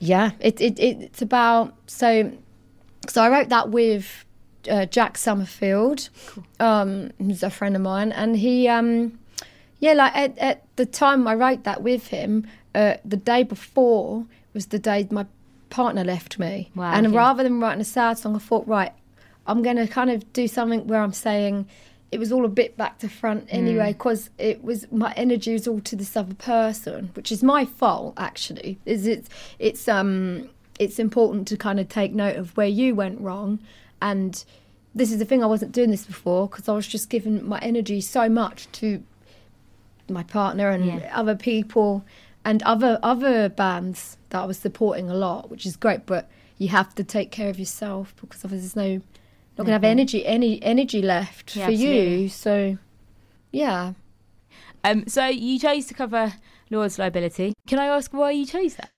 Yeah, 0.00 0.30
it, 0.40 0.60
it 0.60 0.78
it's 0.80 1.22
about 1.22 1.74
so. 1.86 2.32
So 3.08 3.22
I 3.22 3.28
wrote 3.28 3.48
that 3.50 3.70
with 3.70 4.24
uh, 4.68 4.86
Jack 4.86 5.16
Summerfield, 5.16 6.08
um, 6.58 7.10
who's 7.18 7.42
a 7.42 7.50
friend 7.50 7.76
of 7.76 7.82
mine, 7.82 8.12
and 8.12 8.36
he, 8.36 8.68
um, 8.68 9.18
yeah, 9.78 9.92
like 9.92 10.14
at, 10.16 10.36
at 10.38 10.64
the 10.76 10.86
time 10.86 11.26
I 11.26 11.34
wrote 11.34 11.64
that 11.64 11.82
with 11.82 12.08
him, 12.08 12.46
uh, 12.74 12.94
the 13.04 13.16
day 13.16 13.42
before 13.42 14.26
was 14.52 14.66
the 14.66 14.78
day 14.78 15.06
my 15.10 15.26
partner 15.70 16.04
left 16.04 16.38
me, 16.38 16.70
Wow, 16.74 16.92
and 16.92 17.06
okay. 17.06 17.16
rather 17.16 17.42
than 17.42 17.60
writing 17.60 17.80
a 17.80 17.84
sad 17.84 18.18
song, 18.18 18.36
I 18.36 18.38
thought, 18.38 18.66
right, 18.66 18.92
I'm 19.46 19.62
going 19.62 19.76
to 19.76 19.86
kind 19.86 20.10
of 20.10 20.30
do 20.32 20.46
something 20.48 20.86
where 20.86 21.00
I'm 21.02 21.12
saying 21.12 21.66
it 22.12 22.18
was 22.18 22.32
all 22.32 22.44
a 22.44 22.48
bit 22.48 22.76
back 22.76 22.98
to 22.98 23.08
front 23.08 23.46
anyway 23.50 23.92
because 23.92 24.30
it 24.38 24.62
was 24.64 24.90
my 24.90 25.12
energy 25.16 25.52
was 25.52 25.68
all 25.68 25.80
to 25.80 25.94
this 25.96 26.16
other 26.16 26.34
person 26.34 27.10
which 27.14 27.30
is 27.30 27.42
my 27.42 27.64
fault 27.64 28.14
actually 28.16 28.78
is 28.84 29.06
it's 29.06 29.28
it's 29.58 29.88
um 29.88 30.48
it's 30.78 30.98
important 30.98 31.46
to 31.46 31.56
kind 31.56 31.78
of 31.78 31.88
take 31.88 32.12
note 32.12 32.36
of 32.36 32.56
where 32.56 32.66
you 32.66 32.94
went 32.94 33.20
wrong 33.20 33.58
and 34.02 34.44
this 34.94 35.12
is 35.12 35.18
the 35.18 35.24
thing 35.24 35.42
i 35.42 35.46
wasn't 35.46 35.70
doing 35.72 35.90
this 35.90 36.04
before 36.04 36.48
because 36.48 36.68
i 36.68 36.72
was 36.72 36.86
just 36.86 37.08
giving 37.10 37.46
my 37.48 37.58
energy 37.60 38.00
so 38.00 38.28
much 38.28 38.70
to 38.72 39.02
my 40.08 40.22
partner 40.24 40.70
and 40.70 40.84
Yeah. 40.86 41.10
other 41.14 41.36
people 41.36 42.04
and 42.44 42.62
other 42.64 42.98
other 43.02 43.48
bands 43.48 44.16
that 44.30 44.40
i 44.42 44.44
was 44.44 44.58
supporting 44.58 45.08
a 45.08 45.14
lot 45.14 45.50
which 45.50 45.64
is 45.64 45.76
great 45.76 46.06
but 46.06 46.28
you 46.58 46.68
have 46.68 46.94
to 46.96 47.04
take 47.04 47.30
care 47.30 47.48
of 47.48 47.58
yourself 47.58 48.14
because 48.20 48.44
otherwise 48.44 48.74
there's 48.74 48.76
no 48.76 49.00
not 49.60 49.66
gonna 49.66 49.72
have 49.74 49.84
energy 49.84 50.26
any 50.26 50.62
energy 50.62 51.02
left 51.02 51.54
Yeah, 51.56 51.66
for 51.66 51.72
you 51.72 52.28
so 52.28 52.76
yeah 53.52 53.92
Um, 54.82 55.06
so 55.06 55.26
you 55.26 55.58
chose 55.58 55.86
to 55.86 55.94
cover 55.94 56.32
Lorde's 56.70 56.98
liability. 56.98 57.52
Can 57.66 57.78
I 57.78 57.86
ask 57.86 58.12
why 58.12 58.30
you 58.30 58.46
chose 58.46 58.76
that? 58.76 58.90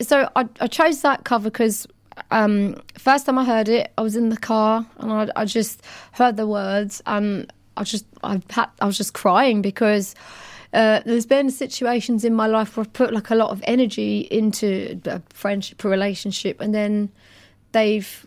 so 0.00 0.28
I, 0.34 0.48
I 0.60 0.66
chose 0.66 1.00
that 1.02 1.24
cover 1.24 1.48
because 1.50 1.86
um, 2.30 2.76
first 2.98 3.26
time 3.26 3.38
I 3.38 3.44
heard 3.44 3.68
it, 3.68 3.92
I 3.96 4.02
was 4.02 4.16
in 4.16 4.30
the 4.30 4.36
car 4.36 4.84
and 4.98 5.12
I, 5.12 5.28
I 5.36 5.44
just 5.44 5.82
heard 6.12 6.36
the 6.36 6.46
words 6.46 7.00
and 7.06 7.52
I 7.76 7.84
just 7.84 8.04
I 8.24 8.40
had, 8.50 8.68
I 8.80 8.86
was 8.86 8.96
just 8.98 9.14
crying 9.14 9.62
because 9.62 10.14
uh, 10.72 11.00
there's 11.04 11.26
been 11.26 11.50
situations 11.50 12.24
in 12.24 12.34
my 12.34 12.46
life 12.46 12.76
where 12.76 12.84
I've 12.84 12.92
put 12.92 13.12
like 13.14 13.30
a 13.30 13.34
lot 13.34 13.50
of 13.50 13.62
energy 13.64 14.20
into 14.30 15.00
a 15.06 15.22
friendship, 15.32 15.84
a 15.84 15.88
relationship, 15.88 16.60
and 16.60 16.74
then 16.74 17.10
they've 17.72 18.26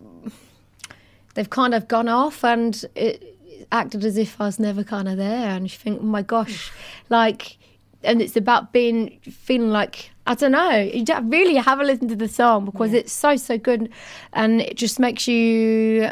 they've 1.36 1.50
kind 1.50 1.76
of 1.76 1.88
gone 1.88 2.10
off 2.10 2.44
and 2.44 2.84
it 2.96 3.36
acted 3.72 4.04
as 4.04 4.18
if 4.18 4.40
I 4.42 4.46
was 4.46 4.60
never 4.60 4.84
kind 4.84 5.08
of 5.08 5.18
there. 5.18 5.50
And 5.50 5.64
you 5.64 5.78
think, 5.78 6.00
oh 6.02 6.06
my 6.06 6.22
gosh, 6.22 6.72
like, 7.10 7.58
and 8.04 8.22
it's 8.22 8.36
about 8.36 8.74
being 8.74 9.20
feeling 9.22 9.70
like 9.70 10.12
I 10.28 10.34
don't 10.34 10.54
know. 10.54 10.78
You 10.78 11.06
don't 11.06 11.30
really 11.30 11.56
have 11.56 11.80
a 11.80 11.84
listen 11.84 12.08
to 12.08 12.16
the 12.16 12.28
song 12.28 12.66
because 12.66 12.94
it's 12.94 13.14
so 13.14 13.36
so 13.36 13.58
good, 13.58 13.90
and 14.34 14.62
it 14.62 14.76
just 14.76 15.00
makes 15.00 15.28
you. 15.28 16.10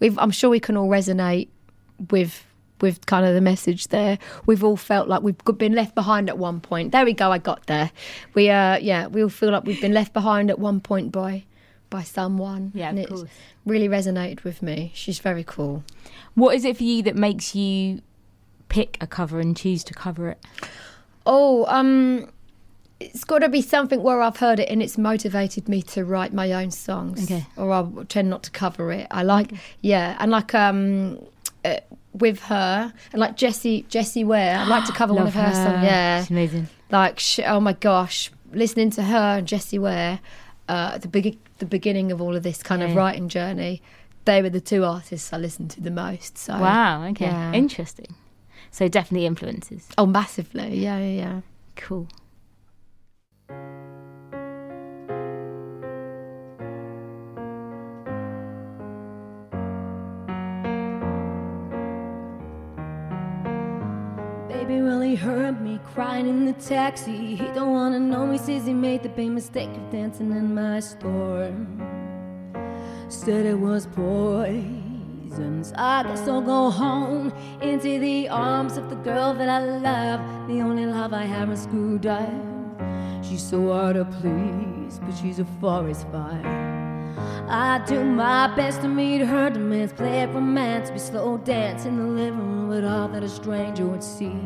We've, 0.00 0.18
I'm 0.18 0.30
sure 0.30 0.50
we 0.50 0.60
can 0.60 0.76
all 0.76 0.88
resonate 0.88 1.48
with 2.10 2.44
with 2.80 3.06
kind 3.06 3.24
of 3.24 3.34
the 3.34 3.40
message 3.40 3.88
there. 3.88 4.18
We've 4.46 4.64
all 4.64 4.76
felt 4.76 5.08
like 5.08 5.22
we've 5.22 5.36
been 5.58 5.74
left 5.74 5.94
behind 5.94 6.28
at 6.28 6.38
one 6.38 6.60
point. 6.60 6.92
There 6.92 7.04
we 7.04 7.12
go. 7.12 7.30
I 7.32 7.38
got 7.38 7.66
there. 7.66 7.90
We 8.34 8.50
uh 8.50 8.76
yeah, 8.78 9.06
we 9.06 9.22
all 9.22 9.28
feel 9.28 9.50
like 9.50 9.64
we've 9.64 9.80
been 9.80 9.94
left 9.94 10.12
behind 10.12 10.50
at 10.50 10.58
one 10.58 10.80
point 10.80 11.12
by 11.12 11.44
by 11.90 12.02
someone. 12.02 12.72
Yeah, 12.74 12.90
and 12.90 12.98
of 12.98 13.08
course. 13.08 13.24
really 13.64 13.88
resonated 13.88 14.44
with 14.44 14.62
me. 14.62 14.90
She's 14.94 15.18
very 15.18 15.44
cool. 15.44 15.84
What 16.34 16.54
is 16.54 16.64
it 16.64 16.76
for 16.76 16.82
you 16.84 17.02
that 17.04 17.16
makes 17.16 17.54
you 17.54 18.02
pick 18.68 18.96
a 19.00 19.06
cover 19.06 19.40
and 19.40 19.56
choose 19.56 19.84
to 19.84 19.94
cover 19.94 20.28
it? 20.30 20.44
Oh, 21.26 21.64
um, 21.66 22.30
it's 23.00 23.24
got 23.24 23.38
to 23.40 23.48
be 23.48 23.62
something 23.62 24.02
where 24.02 24.20
I've 24.22 24.36
heard 24.36 24.58
it 24.60 24.68
and 24.68 24.82
it's 24.82 24.98
motivated 24.98 25.68
me 25.68 25.82
to 25.82 26.04
write 26.04 26.32
my 26.32 26.52
own 26.52 26.70
songs. 26.70 27.24
Okay. 27.24 27.46
Or 27.56 27.70
I'll 27.72 28.04
tend 28.08 28.30
not 28.30 28.42
to 28.44 28.50
cover 28.50 28.90
it. 28.92 29.06
I 29.10 29.22
like, 29.22 29.52
yeah, 29.80 30.16
and 30.18 30.30
like 30.30 30.54
um, 30.54 31.24
uh, 31.64 31.76
with 32.12 32.40
her 32.44 32.92
and 33.12 33.20
like 33.20 33.36
Jessie 33.36 33.86
Jessie 33.88 34.24
Ware. 34.24 34.58
I'd 34.58 34.68
like 34.68 34.84
to 34.86 34.92
cover 35.00 35.14
one 35.14 35.26
of 35.26 35.34
her, 35.34 35.52
songs. 35.54 35.82
Yeah, 35.84 36.20
She's 36.22 36.30
amazing. 36.30 36.68
like 36.90 37.18
sh- 37.18 37.40
oh 37.46 37.60
my 37.60 37.72
gosh, 37.74 38.30
listening 38.52 38.90
to 38.90 39.02
her 39.02 39.38
and 39.38 39.46
Jessie 39.46 39.78
Ware 39.78 40.20
uh, 40.68 40.98
the 40.98 41.08
big 41.08 41.38
the 41.58 41.66
beginning 41.66 42.10
of 42.12 42.20
all 42.20 42.34
of 42.36 42.42
this 42.42 42.62
kind 42.62 42.82
Yeah. 42.82 42.88
of 42.88 42.96
writing 42.96 43.28
journey. 43.28 43.80
They 44.24 44.40
were 44.42 44.50
the 44.50 44.60
two 44.60 44.84
artists 44.84 45.32
I 45.32 45.36
listened 45.36 45.70
to 45.72 45.80
the 45.80 45.90
most. 45.90 46.38
So 46.38 46.58
Wow, 46.58 47.04
okay. 47.08 47.26
yeah. 47.26 47.52
Interesting. 47.52 48.14
So 48.70 48.88
definitely 48.88 49.26
influences. 49.26 49.86
oh, 49.98 50.06
massively, 50.06 50.78
yeah, 50.78 50.98
yeah, 50.98 51.16
yeah. 51.16 51.40
Cool. 51.76 52.08
Baby 64.74 64.86
really 64.86 65.14
hurt 65.14 65.60
me 65.60 65.78
crying 65.94 66.26
in 66.26 66.46
the 66.46 66.52
taxi. 66.54 67.36
He 67.36 67.46
don't 67.54 67.70
wanna 67.70 68.00
know 68.00 68.26
me, 68.26 68.38
says 68.38 68.66
he 68.66 68.72
made 68.72 69.04
the 69.04 69.08
big 69.08 69.30
mistake 69.30 69.68
of 69.68 69.88
dancing 69.92 70.32
in 70.32 70.52
my 70.52 70.80
store. 70.80 71.54
Said 73.08 73.46
it 73.46 73.54
was 73.54 73.86
poison. 73.86 75.62
I 75.76 76.02
guess 76.02 76.26
I'll 76.26 76.40
go 76.40 76.70
home 76.70 77.32
into 77.62 78.00
the 78.00 78.28
arms 78.28 78.76
of 78.76 78.90
the 78.90 78.96
girl 78.96 79.32
that 79.34 79.48
I 79.48 79.60
love. 79.60 80.48
The 80.48 80.60
only 80.60 80.86
love 80.86 81.12
I 81.12 81.22
have 81.22 81.52
is 81.52 81.62
screwed 81.62 82.06
up. 82.06 82.28
She's 83.22 83.44
so 83.44 83.72
hard 83.72 83.94
to 83.94 84.04
please, 84.04 84.98
but 84.98 85.14
she's 85.14 85.38
a 85.38 85.44
forest 85.60 86.04
fire. 86.10 87.14
I 87.48 87.80
do 87.86 88.02
my 88.02 88.52
best 88.56 88.80
to 88.80 88.88
meet 88.88 89.20
her 89.20 89.50
demands, 89.50 89.92
play 89.92 90.22
it 90.22 90.30
romance, 90.30 90.90
we 90.90 90.98
slow 90.98 91.38
dance 91.38 91.84
in 91.84 91.96
the 91.96 92.06
living 92.06 92.40
room, 92.40 92.70
but 92.70 92.82
all 92.82 93.06
that 93.06 93.22
a 93.22 93.28
stranger 93.28 93.86
would 93.86 94.02
see 94.02 94.40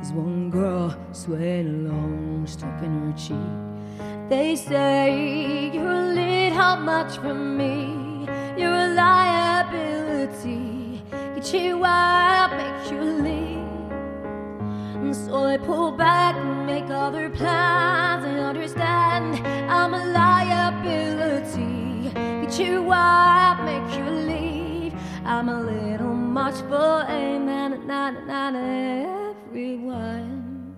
is 0.00 0.12
one 0.12 0.50
girl 0.50 0.96
swaying 1.12 1.86
along, 1.86 2.46
stroking 2.46 3.00
her 3.00 3.12
cheek. 3.16 3.36
They 4.28 4.56
say 4.56 5.70
you're 5.74 5.90
a 5.90 6.14
little 6.14 6.76
much 6.76 7.18
for 7.18 7.34
me, 7.34 8.26
you're 8.56 8.72
a 8.72 8.94
liability. 8.94 11.02
Get 11.34 11.52
you 11.52 11.84
out, 11.84 12.52
make 12.56 12.92
you 12.92 13.00
leave. 13.00 13.58
And 15.02 15.14
so 15.14 15.44
I 15.44 15.58
pull 15.58 15.92
back 15.92 16.36
and 16.36 16.66
make 16.66 16.88
other 16.90 17.28
plans. 17.30 18.24
I 18.24 18.38
understand 18.38 19.36
I'm 19.70 19.94
a 19.94 20.04
liability. 20.20 22.10
Get 22.14 22.58
you 22.58 22.92
out, 22.92 23.62
make 23.64 23.94
you 23.98 24.10
leave. 24.10 24.94
I'm 25.24 25.48
a 25.48 25.60
little 25.60 26.14
much 26.14 26.56
for 26.68 27.04
a 27.08 27.38
man, 27.38 27.86
not, 27.86 28.26
not 28.26 28.54
everyone. 29.50 30.76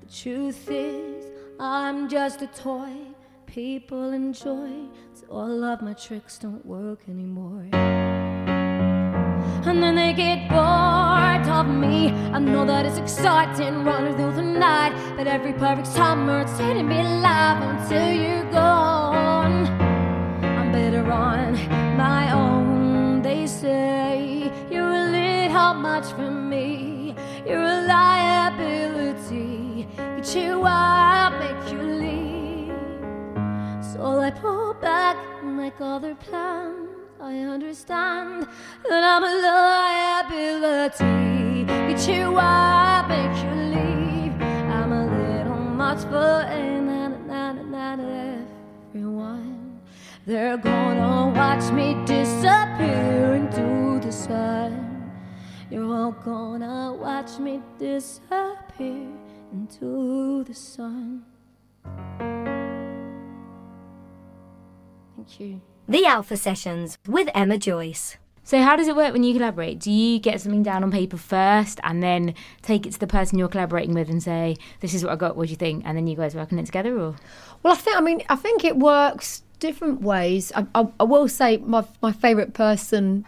The 0.00 0.12
truth 0.12 0.68
is, 0.68 1.24
I'm 1.60 2.08
just 2.08 2.42
a 2.42 2.48
toy 2.48 2.90
people 3.46 4.10
enjoy. 4.10 4.72
So 5.14 5.26
all 5.30 5.62
of 5.62 5.82
my 5.82 5.92
tricks 5.92 6.36
don't 6.36 6.66
work 6.66 7.08
anymore. 7.08 7.68
And 9.68 9.80
then 9.80 9.94
they 9.94 10.12
get 10.14 10.48
bored 10.48 11.46
of 11.46 11.68
me. 11.68 12.10
I 12.32 12.40
know 12.40 12.66
that 12.66 12.86
it's 12.86 12.98
exciting 12.98 13.84
running 13.84 14.16
through 14.16 14.32
the 14.32 14.42
night. 14.42 14.94
But 15.16 15.28
every 15.28 15.52
perfect 15.52 15.86
summer 15.86 16.40
it's 16.40 16.58
hitting 16.58 16.88
me 16.88 17.00
live 17.04 17.62
until 17.62 18.12
you're 18.12 18.50
gone. 18.50 19.66
I'm 20.42 20.72
better 20.72 21.08
on 21.12 21.54
my 21.96 22.32
own. 22.32 23.22
They 23.22 23.46
say 23.46 24.50
you're 24.72 24.92
a 24.92 25.08
little 25.08 25.74
much 25.74 26.06
for 26.06 26.28
me. 26.32 26.41
You 30.34 30.64
out, 30.66 31.38
make 31.40 31.72
you 31.72 31.82
leave. 31.82 32.72
So 33.92 34.18
I 34.18 34.30
pull 34.30 34.72
back 34.72 35.18
and 35.42 35.58
make 35.58 35.78
other 35.78 36.14
plans. 36.14 36.88
I 37.20 37.36
understand 37.40 38.46
that 38.88 39.04
I'm 39.04 39.24
a 39.24 39.34
liability. 40.56 41.64
Get 41.66 42.08
you 42.08 42.38
out, 42.38 43.08
make 43.10 43.44
you 43.44 43.50
leave. 43.76 44.32
I'm 44.72 44.92
a 44.92 45.04
little 45.04 45.58
much 45.58 46.00
for 46.04 46.46
eh, 46.48 46.80
not 46.80 48.00
everyone. 48.00 49.82
They're 50.24 50.56
gonna 50.56 51.30
watch 51.36 51.70
me 51.72 51.94
disappear 52.06 53.34
into 53.34 54.00
the 54.00 54.10
sun. 54.10 55.12
You're 55.70 55.94
all 55.94 56.12
gonna 56.12 56.94
watch 56.94 57.38
me 57.38 57.60
disappear 57.78 59.21
into 59.52 60.44
the 60.44 60.54
sun. 60.54 61.24
Thank 65.16 65.40
you. 65.40 65.60
The 65.88 66.06
Alpha 66.06 66.36
Sessions 66.36 66.98
with 67.06 67.28
Emma 67.34 67.58
Joyce. 67.58 68.16
So 68.44 68.60
how 68.60 68.74
does 68.74 68.88
it 68.88 68.96
work 68.96 69.12
when 69.12 69.22
you 69.22 69.34
collaborate? 69.34 69.78
Do 69.78 69.90
you 69.90 70.18
get 70.18 70.40
something 70.40 70.64
down 70.64 70.82
on 70.82 70.90
paper 70.90 71.16
first 71.16 71.78
and 71.84 72.02
then 72.02 72.34
take 72.60 72.86
it 72.86 72.92
to 72.94 72.98
the 72.98 73.06
person 73.06 73.38
you're 73.38 73.48
collaborating 73.48 73.94
with 73.94 74.08
and 74.08 74.20
say, 74.22 74.56
"This 74.80 74.94
is 74.94 75.04
what 75.04 75.12
I 75.12 75.16
got. 75.16 75.36
What 75.36 75.46
do 75.46 75.50
you 75.50 75.56
think?" 75.56 75.84
And 75.86 75.96
then 75.96 76.08
you 76.08 76.16
guys 76.16 76.34
work 76.34 76.52
on 76.52 76.58
it 76.58 76.66
together, 76.66 76.98
or 76.98 77.14
Well, 77.62 77.74
I 77.74 77.76
think 77.76 77.96
I 77.96 78.00
mean 78.00 78.22
I 78.28 78.36
think 78.36 78.64
it 78.64 78.76
works 78.76 79.44
different 79.60 80.02
ways. 80.02 80.50
I, 80.56 80.66
I, 80.74 80.88
I 80.98 81.04
will 81.04 81.28
say 81.28 81.58
my 81.58 81.84
my 82.02 82.10
favourite 82.10 82.52
person 82.52 83.26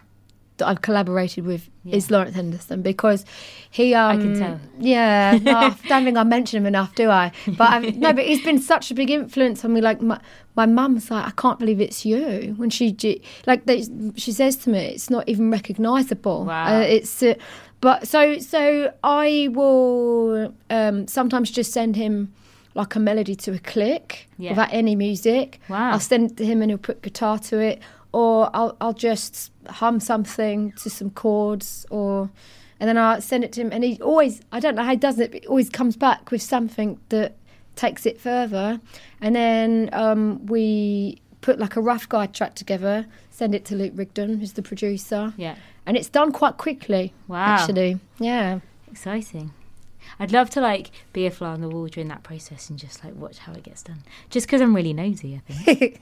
that 0.57 0.67
I've 0.67 0.81
collaborated 0.81 1.45
with 1.45 1.69
is 1.85 2.09
Lawrence 2.09 2.35
Henderson 2.35 2.81
because 2.81 3.25
he. 3.69 3.93
Um, 3.93 4.19
can 4.21 4.39
tell. 4.39 4.59
Yeah, 4.79 5.37
no, 5.41 5.55
I 5.57 5.69
don't 5.87 6.03
think 6.03 6.17
I 6.17 6.23
mention 6.23 6.57
him 6.57 6.65
enough, 6.65 6.95
do 6.95 7.09
I? 7.09 7.31
But 7.45 7.69
i 7.69 7.79
no, 7.79 8.13
but 8.13 8.25
he's 8.25 8.43
been 8.43 8.59
such 8.59 8.91
a 8.91 8.93
big 8.93 9.09
influence 9.09 9.63
on 9.65 9.73
me. 9.73 9.81
Like 9.81 10.01
my 10.01 10.19
my 10.55 10.65
mum's 10.65 11.11
like, 11.11 11.25
I 11.25 11.31
can't 11.31 11.59
believe 11.59 11.81
it's 11.81 12.05
you. 12.05 12.53
When 12.57 12.69
she 12.69 12.95
like 13.45 13.65
they, 13.65 13.83
she 14.15 14.31
says 14.31 14.55
to 14.57 14.69
me, 14.69 14.79
it's 14.79 15.09
not 15.09 15.27
even 15.27 15.51
recognisable. 15.51 16.45
Wow. 16.45 16.77
Uh, 16.77 16.81
it's. 16.81 17.21
Uh, 17.21 17.35
but 17.81 18.07
so 18.07 18.39
so 18.39 18.93
I 19.03 19.49
will 19.51 20.53
um, 20.69 21.07
sometimes 21.07 21.51
just 21.51 21.71
send 21.71 21.95
him 21.95 22.33
like 22.73 22.95
a 22.95 22.99
melody 22.99 23.35
to 23.35 23.53
a 23.53 23.59
click 23.59 24.27
Yeah. 24.37 24.51
without 24.51 24.69
any 24.71 24.95
music. 24.95 25.59
Wow. 25.69 25.91
I'll 25.91 25.99
send 25.99 26.31
it 26.31 26.37
to 26.37 26.45
him 26.45 26.61
and 26.61 26.69
he'll 26.69 26.77
put 26.77 27.01
guitar 27.01 27.39
to 27.39 27.59
it, 27.59 27.79
or 28.15 28.49
I'll 28.53 28.77
I'll 28.79 28.93
just 28.93 29.51
hum 29.67 29.99
something 29.99 30.71
to 30.83 30.89
some 30.89 31.09
chords, 31.09 31.85
or 31.89 32.29
and 32.79 32.87
then 32.87 32.97
I'll 32.97 33.19
send 33.19 33.43
it 33.43 33.51
to 33.53 33.61
him, 33.61 33.71
and 33.73 33.83
he 33.83 33.99
always 34.01 34.39
I 34.53 34.61
don't 34.61 34.75
know 34.75 34.83
how 34.83 34.91
he 34.91 34.95
does 34.95 35.19
it, 35.19 35.33
but 35.33 35.41
he 35.41 35.47
always 35.47 35.69
comes 35.69 35.97
back 35.97 36.31
with 36.31 36.41
something 36.41 36.97
that 37.09 37.35
takes 37.75 38.05
it 38.05 38.17
further, 38.17 38.79
and 39.19 39.35
then 39.35 39.89
um, 39.91 40.45
we 40.45 41.21
put 41.41 41.59
like 41.59 41.75
a 41.75 41.81
rough 41.81 42.07
guide 42.07 42.33
track 42.33 42.55
together, 42.55 43.05
send 43.31 43.53
it 43.53 43.65
to 43.65 43.75
Luke 43.75 43.91
Rigdon, 43.95 44.39
who's 44.39 44.53
the 44.53 44.61
producer, 44.61 45.33
yeah, 45.35 45.55
and 45.85 45.97
it's 45.97 46.07
done 46.07 46.31
quite 46.31 46.55
quickly. 46.55 47.13
Wow. 47.27 47.45
actually, 47.45 47.99
yeah. 48.17 48.59
exciting. 48.89 49.51
I'd 50.19 50.31
love 50.31 50.49
to 50.51 50.61
like 50.61 50.91
be 51.13 51.25
a 51.25 51.31
fly 51.31 51.49
on 51.49 51.61
the 51.61 51.69
wall 51.69 51.87
during 51.87 52.07
that 52.09 52.23
process 52.23 52.69
and 52.69 52.79
just 52.79 53.03
like 53.03 53.15
watch 53.15 53.37
how 53.39 53.53
it 53.53 53.63
gets 53.63 53.83
done. 53.83 54.03
Just 54.29 54.47
because 54.47 54.61
I'm 54.61 54.75
really 54.75 54.93
nosy, 54.93 55.41
I 55.47 55.51
think. 55.51 55.99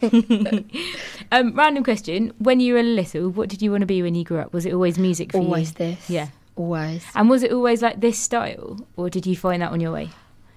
um, 1.32 1.56
random 1.56 1.84
question: 1.84 2.34
When 2.38 2.60
you 2.60 2.74
were 2.76 2.84
little, 2.84 3.30
what 3.30 3.50
did 3.50 3.62
you 3.62 3.72
want 3.72 3.82
to 3.82 3.88
be 3.88 4.02
when 4.02 4.16
you 4.16 4.24
grew 4.24 4.40
up? 4.40 4.54
Was 4.54 4.66
it 4.66 4.74
always 4.74 4.98
music 4.98 5.32
for 5.32 5.38
Always 5.40 5.50
you? 5.50 5.54
Always 5.86 5.98
this. 5.98 6.10
Yeah. 6.10 6.28
Always. 6.56 7.04
And 7.16 7.30
was 7.30 7.42
it 7.44 7.52
always 7.52 7.82
like 7.82 8.00
this 8.00 8.20
style, 8.20 8.86
or 8.96 9.10
did 9.10 9.26
you 9.26 9.36
find 9.36 9.62
that 9.62 9.72
on 9.72 9.80
your 9.80 9.92
way? 9.92 10.10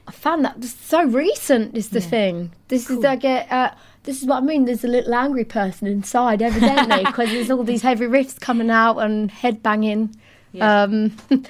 I 0.08 0.12
found 0.12 0.44
that 0.44 0.60
just 0.60 0.86
so 0.86 1.04
recent 1.04 1.76
is 1.76 1.88
the 1.88 2.00
thing. 2.00 2.52
This 2.68 2.88
is 2.90 3.04
I 3.04 3.16
get. 3.16 3.50
Uh, 3.50 3.72
this 4.04 4.20
is 4.22 4.28
what 4.28 4.36
I 4.36 4.40
mean. 4.40 4.64
There's 4.66 4.84
a 4.84 4.88
little 4.88 5.14
angry 5.14 5.44
person 5.44 5.88
inside, 5.88 6.42
evidently, 6.42 7.04
because 7.04 7.28
there's 7.32 7.50
all 7.50 7.64
these 7.64 7.82
heavy 7.82 8.04
riffs 8.06 8.38
coming 8.38 8.70
out 8.70 8.98
and 8.98 9.30
head 9.32 9.62
banging, 9.64 10.14
Yeah. 10.52 10.82
um, 10.84 11.16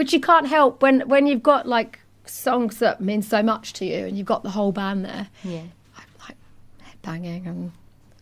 which 0.00 0.14
you 0.14 0.20
can't 0.20 0.46
help 0.46 0.80
when 0.80 1.00
when 1.12 1.26
you've 1.26 1.42
got 1.42 1.68
like 1.68 1.98
songs 2.24 2.78
that 2.78 3.02
mean 3.02 3.20
so 3.20 3.42
much 3.42 3.74
to 3.74 3.84
you 3.84 4.06
and 4.06 4.16
you've 4.16 4.26
got 4.34 4.42
the 4.42 4.48
whole 4.50 4.72
band 4.72 5.04
there, 5.04 5.28
Yeah. 5.44 5.64
like 6.18 6.36
head 6.80 6.96
banging 7.02 7.46
and. 7.46 7.72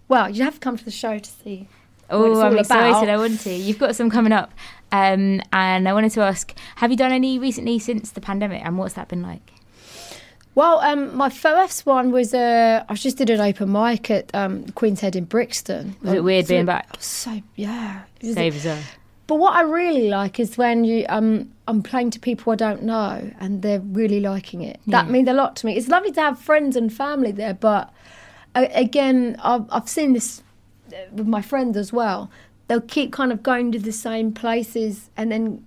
Well, 0.09 0.29
you 0.29 0.43
have 0.43 0.55
to 0.55 0.61
come 0.61 0.77
to 0.77 0.85
the 0.85 0.91
show 0.91 1.19
to 1.19 1.31
see. 1.31 1.69
Oh, 2.11 2.41
I'm 2.41 2.59
excited. 2.59 2.89
about. 2.91 3.09
I 3.11 3.17
want 3.19 3.39
to. 3.41 3.53
You've 3.53 3.79
got 3.79 3.95
some 3.95 4.11
coming 4.11 4.33
up. 4.33 4.51
Um, 4.91 5.41
and 5.53 5.87
I 5.89 5.93
wanted 5.93 6.11
to 6.13 6.23
ask 6.23 6.53
have 6.77 6.91
you 6.91 6.97
done 6.97 7.13
any 7.13 7.39
recently 7.39 7.79
since 7.79 8.11
the 8.11 8.21
pandemic 8.21 8.63
and 8.65 8.77
what's 8.79 8.95
that 8.95 9.07
been 9.09 9.23
like? 9.23 9.53
Well, 10.55 10.81
um, 10.81 11.15
my 11.17 11.29
first 11.31 11.87
one 11.87 12.11
was 12.11 12.35
uh, 12.35 12.83
I 12.89 12.95
just 12.95 13.19
did 13.19 13.31
an 13.31 13.41
open 13.41 13.71
mic 13.71 14.11
at 14.11 14.35
um, 14.35 14.65
Queen's 14.71 15.01
Head 15.01 15.15
in 15.15 15.25
Brixton. 15.27 15.95
Was 16.03 16.15
it 16.15 16.25
weird 16.25 16.47
So- 16.47 16.55
being 16.55 16.65
back? 16.67 16.97
So 16.99 17.41
yeah, 17.55 18.03
it 18.21 18.27
was- 18.27 18.35
Save 18.35 18.57
as 18.57 18.65
well. 18.65 18.83
But 19.29 19.37
what 19.37 19.55
I 19.55 19.61
really 19.61 20.09
like 20.09 20.41
is 20.41 20.59
when 20.59 20.85
you 20.85 21.05
um 21.09 21.53
I'm 21.69 21.83
playing 21.83 22.11
to 22.13 22.19
people 22.19 22.53
I 22.53 22.57
don't 22.57 22.83
know 22.83 23.31
and 23.39 23.63
they're 23.63 23.81
really 23.81 24.21
liking 24.21 24.63
it. 24.63 24.81
That 24.89 25.11
means 25.11 25.29
a 25.29 25.35
lot 25.35 25.55
to 25.57 25.67
me. 25.67 25.77
It's 25.77 25.87
lovely 25.89 26.11
to 26.13 26.21
have 26.21 26.41
friends 26.41 26.75
and 26.75 26.93
family 26.93 27.31
there, 27.31 27.55
but 27.55 27.93
uh, 28.55 28.67
again, 28.73 29.37
I've 29.45 29.67
I've 29.71 29.89
seen 29.89 30.15
this 30.15 30.43
uh, 30.93 30.97
with 31.13 31.29
my 31.29 31.43
friends 31.43 31.77
as 31.77 31.93
well. 31.93 32.31
They'll 32.67 32.81
keep 32.81 33.13
kind 33.13 33.31
of 33.31 33.43
going 33.43 33.71
to 33.73 33.79
the 33.79 33.93
same 33.93 34.33
places 34.33 35.11
and 35.17 35.31
then 35.31 35.65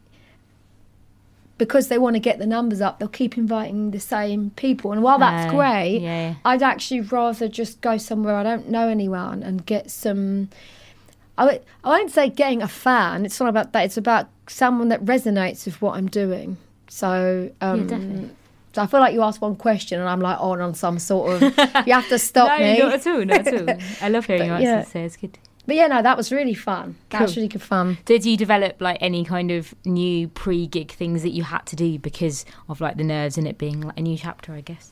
because 1.59 1.89
they 1.89 1.99
want 1.99 2.15
to 2.15 2.19
get 2.19 2.39
the 2.39 2.47
numbers 2.47 2.81
up, 2.81 2.97
they'll 2.97 3.07
keep 3.07 3.37
inviting 3.37 3.91
the 3.91 3.99
same 3.99 4.49
people. 4.55 4.91
And 4.91 5.03
while 5.03 5.19
that's 5.19 5.51
great, 5.51 5.99
yeah, 5.99 6.29
yeah. 6.29 6.35
I'd 6.43 6.63
actually 6.63 7.01
rather 7.01 7.47
just 7.47 7.81
go 7.81 7.97
somewhere 7.97 8.33
I 8.33 8.41
don't 8.41 8.69
know 8.69 8.87
anyone 8.87 9.43
and 9.43 9.63
get 9.63 9.91
some. 9.91 10.49
I, 11.49 11.59
I 11.83 11.89
won't 11.89 12.11
say 12.11 12.29
getting 12.29 12.61
a 12.61 12.67
fan. 12.67 13.25
It's 13.25 13.39
not 13.39 13.49
about 13.49 13.73
that. 13.73 13.85
It's 13.85 13.97
about 13.97 14.29
someone 14.47 14.89
that 14.89 15.03
resonates 15.05 15.65
with 15.65 15.81
what 15.81 15.95
I'm 15.97 16.07
doing. 16.07 16.57
So, 16.87 17.51
um, 17.61 17.87
definitely. 17.87 18.29
so 18.73 18.81
I 18.81 18.87
feel 18.87 18.99
like 18.99 19.13
you 19.13 19.21
asked 19.23 19.41
one 19.41 19.55
question 19.55 19.99
and 19.99 20.09
I'm 20.09 20.19
like 20.19 20.39
on 20.39 20.59
on 20.61 20.73
some 20.73 20.99
sort 20.99 21.41
of. 21.41 21.41
you 21.87 21.93
have 21.93 22.07
to 22.09 22.19
stop 22.31 22.59
no, 22.59 22.65
me. 22.65 22.79
not 22.79 22.93
at 22.93 23.07
all. 23.07 23.25
Not 23.25 23.47
at 23.47 23.69
all. 23.69 23.77
I 24.01 24.09
love 24.09 24.25
hearing 24.25 24.45
your 24.47 24.55
But, 24.55 24.63
yeah. 24.63 24.75
answers, 24.77 24.91
so 24.93 24.99
it's 24.99 25.17
good. 25.17 25.37
But 25.67 25.75
yeah, 25.75 25.87
no, 25.87 26.01
that 26.01 26.17
was 26.17 26.31
really 26.31 26.55
fun. 26.55 26.95
That 27.11 27.21
was 27.21 27.35
really 27.37 27.47
good 27.47 27.61
fun. 27.61 27.97
Did 28.05 28.25
you 28.25 28.35
develop 28.35 28.81
like 28.81 28.97
any 28.99 29.23
kind 29.23 29.51
of 29.51 29.73
new 29.85 30.27
pre-gig 30.27 30.91
things 30.91 31.21
that 31.21 31.29
you 31.29 31.43
had 31.43 31.65
to 31.67 31.75
do 31.75 31.99
because 31.99 32.45
of 32.67 32.81
like 32.81 32.97
the 32.97 33.03
nerves 33.03 33.37
and 33.37 33.47
it 33.47 33.57
being 33.59 33.81
like 33.81 33.97
a 33.97 34.01
new 34.01 34.17
chapter? 34.17 34.53
I 34.53 34.61
guess. 34.61 34.91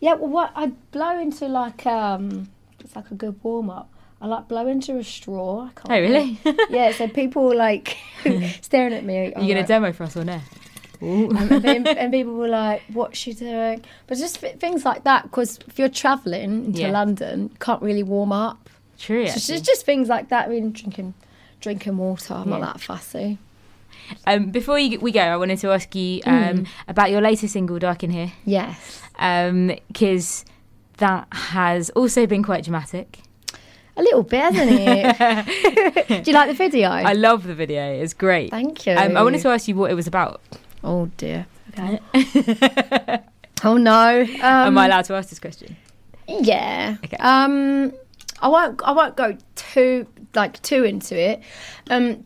Yeah, 0.00 0.14
well, 0.14 0.30
what 0.30 0.52
I 0.54 0.66
blow 0.92 1.20
into 1.20 1.46
like 1.46 1.84
um, 1.84 2.48
it's 2.80 2.94
like 2.96 3.10
a 3.10 3.14
good 3.14 3.38
warm 3.42 3.70
up. 3.70 3.91
I 4.22 4.26
like 4.26 4.46
blow 4.46 4.68
into 4.68 4.96
a 4.98 5.02
straw. 5.04 5.62
I 5.68 5.70
can't 5.74 5.90
Oh 5.90 6.00
really? 6.00 6.38
yeah, 6.70 6.92
so 6.92 7.08
people 7.08 7.42
were 7.44 7.56
like 7.56 7.96
staring 8.62 8.92
at 8.94 9.04
me. 9.04 9.32
Are 9.34 9.42
you 9.42 9.52
gonna 9.52 9.66
demo 9.66 9.92
for 9.92 10.04
us 10.04 10.16
or 10.16 10.24
no? 10.24 10.40
and, 11.00 11.52
and, 11.66 11.88
and 11.88 12.12
people 12.12 12.34
were 12.34 12.46
like, 12.46 12.82
"What's 12.92 13.18
she 13.18 13.32
doing?" 13.32 13.84
But 14.06 14.18
just 14.18 14.42
f- 14.44 14.60
things 14.60 14.84
like 14.84 15.02
that. 15.02 15.24
Because 15.24 15.58
if 15.66 15.76
you're 15.76 15.88
travelling 15.88 16.66
into 16.66 16.82
Yeah. 16.82 16.90
London, 16.92 17.48
you 17.52 17.58
can't 17.58 17.82
really 17.82 18.04
warm 18.04 18.30
up. 18.32 18.70
True. 18.98 19.26
So 19.26 19.40
just, 19.40 19.64
just 19.64 19.84
things 19.84 20.08
like 20.08 20.28
that. 20.28 20.46
I 20.46 20.50
mean, 20.52 20.70
drinking, 20.70 21.14
drinking 21.60 21.96
water. 21.96 22.34
I'm 22.34 22.48
Yeah. 22.48 22.58
not 22.58 22.74
that 22.74 22.80
fussy. 22.80 23.38
Um, 24.28 24.50
before 24.52 24.78
you, 24.78 25.00
we 25.00 25.10
go, 25.10 25.20
I 25.22 25.36
wanted 25.36 25.58
to 25.58 25.70
ask 25.72 25.92
you 25.96 26.20
um, 26.26 26.66
about 26.86 27.10
your 27.10 27.20
latest 27.20 27.52
single, 27.54 27.80
"Dark 27.80 28.04
in 28.04 28.10
Here," 28.10 28.32
Yes, 28.44 29.02
because 29.88 30.44
that 30.98 31.26
has 31.32 31.90
also 31.90 32.26
been 32.28 32.44
quite 32.44 32.62
dramatic. 32.62 33.21
A 33.96 34.02
little 34.02 34.22
bit, 34.22 34.40
hasn't 34.40 34.70
it? 34.70 36.24
Do 36.24 36.30
you 36.30 36.34
like 36.34 36.48
the 36.48 36.54
video? 36.54 36.88
I 36.88 37.12
love 37.12 37.44
the 37.44 37.54
video; 37.54 37.92
it's 37.92 38.14
great. 38.14 38.50
Thank 38.50 38.86
you. 38.86 38.94
Um, 38.94 39.16
I 39.16 39.22
wanted 39.22 39.40
to 39.42 39.48
ask 39.48 39.68
you 39.68 39.76
what 39.76 39.90
it 39.90 39.94
was 39.94 40.06
about. 40.06 40.40
Oh 40.82 41.06
dear. 41.16 41.46
Okay. 41.70 42.00
oh 43.64 43.76
no. 43.76 44.22
Um, 44.22 44.40
Am 44.42 44.78
I 44.78 44.86
allowed 44.86 45.04
to 45.06 45.14
ask 45.14 45.28
this 45.28 45.38
question? 45.38 45.76
Yeah. 46.28 46.96
Okay. 47.04 47.16
Um, 47.18 47.92
I 48.40 48.48
won't. 48.48 48.80
I 48.82 48.92
won't 48.92 49.16
go 49.16 49.36
too 49.54 50.06
like 50.34 50.60
too 50.62 50.84
into 50.84 51.18
it. 51.18 51.42
Um, 51.90 52.24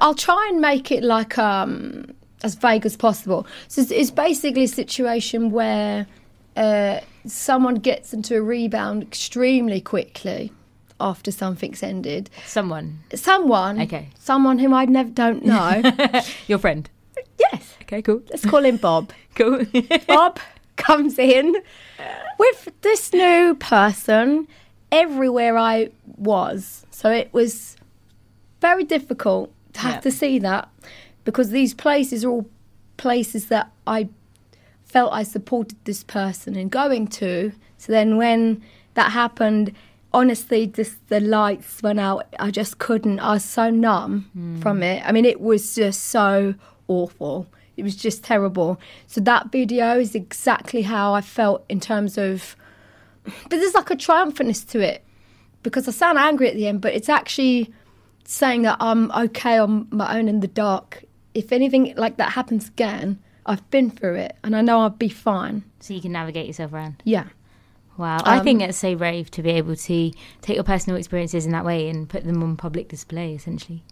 I'll 0.00 0.14
try 0.14 0.48
and 0.50 0.60
make 0.60 0.90
it 0.90 1.02
like 1.02 1.38
um 1.38 2.14
as 2.42 2.54
vague 2.54 2.84
as 2.86 2.96
possible. 2.96 3.46
So 3.68 3.80
it's, 3.82 3.90
it's 3.90 4.10
basically 4.10 4.64
a 4.64 4.68
situation 4.68 5.50
where 5.50 6.06
uh, 6.56 7.00
someone 7.26 7.76
gets 7.76 8.12
into 8.12 8.36
a 8.36 8.42
rebound 8.42 9.02
extremely 9.02 9.80
quickly 9.80 10.52
after 11.00 11.30
something's 11.30 11.82
ended. 11.82 12.30
Someone, 12.46 13.00
Someone. 13.14 13.80
Okay. 13.82 14.08
Someone 14.18 14.58
whom 14.58 14.72
I 14.74 14.84
never 14.84 15.10
don't 15.10 15.44
know. 15.52 15.82
your 16.46 16.58
friend. 16.58 16.88
yes. 17.38 17.74
Okay, 17.82 18.00
cool, 18.02 18.22
Let's 18.30 18.46
call 18.46 18.64
him 18.64 18.76
Bob. 18.76 19.12
cool. 19.34 19.64
Bob 20.06 20.38
comes 20.76 21.18
in 21.18 21.54
with 22.38 22.70
this 22.82 23.12
new 23.12 23.54
person 23.56 24.46
everywhere 24.92 25.56
I 25.58 25.90
was. 26.16 26.86
So 26.90 27.10
it 27.10 27.32
was 27.32 27.76
very 28.60 28.84
difficult 28.84 29.52
to 29.74 29.80
have 29.80 29.94
Yeah. 29.96 30.00
to 30.00 30.10
see 30.10 30.38
that 30.38 30.68
because 31.24 31.50
these 31.50 31.74
places 31.74 32.24
are 32.24 32.30
all 32.30 32.46
places 32.96 33.46
that 33.46 33.70
I 33.86 34.08
felt 34.94 35.12
I 35.12 35.24
supported 35.24 35.76
this 35.86 36.04
person 36.04 36.54
in 36.54 36.68
going 36.68 37.08
to. 37.18 37.50
So 37.78 37.90
then 37.90 38.16
when 38.16 38.62
that 38.94 39.10
happened, 39.10 39.72
honestly, 40.12 40.68
just 40.68 41.08
the 41.08 41.18
lights 41.18 41.82
went 41.82 41.98
out. 41.98 42.32
I 42.38 42.52
just 42.52 42.78
couldn't. 42.78 43.18
I 43.18 43.32
was 43.32 43.44
so 43.44 43.70
numb 43.70 44.30
hmm. 44.32 44.60
from 44.60 44.84
it. 44.84 45.02
I 45.04 45.10
mean, 45.10 45.24
it 45.24 45.40
was 45.40 45.74
just 45.74 46.04
so 46.04 46.54
awful. 46.86 47.48
It 47.76 47.82
was 47.82 47.96
just 47.96 48.22
terrible. 48.22 48.78
So 49.08 49.20
that 49.22 49.50
video 49.50 49.98
is 49.98 50.14
exactly 50.14 50.82
how 50.82 51.12
I 51.12 51.22
felt 51.22 51.64
in 51.68 51.80
terms 51.80 52.16
of. 52.16 52.54
But 53.24 53.56
there's 53.58 53.74
like 53.74 53.90
a 53.90 53.96
triumphantness 53.96 54.64
to 54.68 54.78
it 54.78 55.04
because 55.64 55.88
I 55.88 55.90
sound 55.90 56.18
angry 56.18 56.48
at 56.48 56.54
the 56.54 56.68
end, 56.68 56.82
but 56.82 56.94
it's 56.94 57.08
actually 57.08 57.74
saying 58.22 58.62
that 58.62 58.76
I'm 58.78 59.10
okay 59.10 59.58
on 59.58 59.88
my 59.90 60.16
own 60.16 60.28
in 60.28 60.38
the 60.38 60.46
dark. 60.46 61.02
If 61.34 61.50
anything 61.50 61.94
like 61.96 62.16
that 62.18 62.30
happens 62.34 62.68
again, 62.68 63.18
I've 63.46 63.68
been 63.70 63.90
through 63.90 64.14
it 64.16 64.36
and 64.42 64.56
I 64.56 64.60
know 64.62 64.80
I'll 64.80 64.90
be 64.90 65.08
fine. 65.08 65.64
so 65.80 65.92
you 65.94 66.00
can 66.00 66.12
navigate 66.12 66.46
yourself 66.46 66.72
around. 66.72 67.02
Yeah. 67.04 67.24
Wow, 67.96 68.18
I 68.24 68.40
think 68.40 68.60
um, 68.60 68.70
it's 68.70 68.78
so 68.78 68.96
brave 68.96 69.30
to 69.32 69.42
be 69.42 69.50
able 69.50 69.76
to 69.76 70.10
take 70.42 70.56
your 70.56 70.64
personal 70.64 70.98
experiences 70.98 71.46
in 71.46 71.52
that 71.52 71.64
way 71.64 71.88
and 71.88 72.08
put 72.08 72.24
them 72.24 72.42
on 72.42 72.56
public 72.56 72.88
display, 72.88 73.34
essentially. 73.34 73.84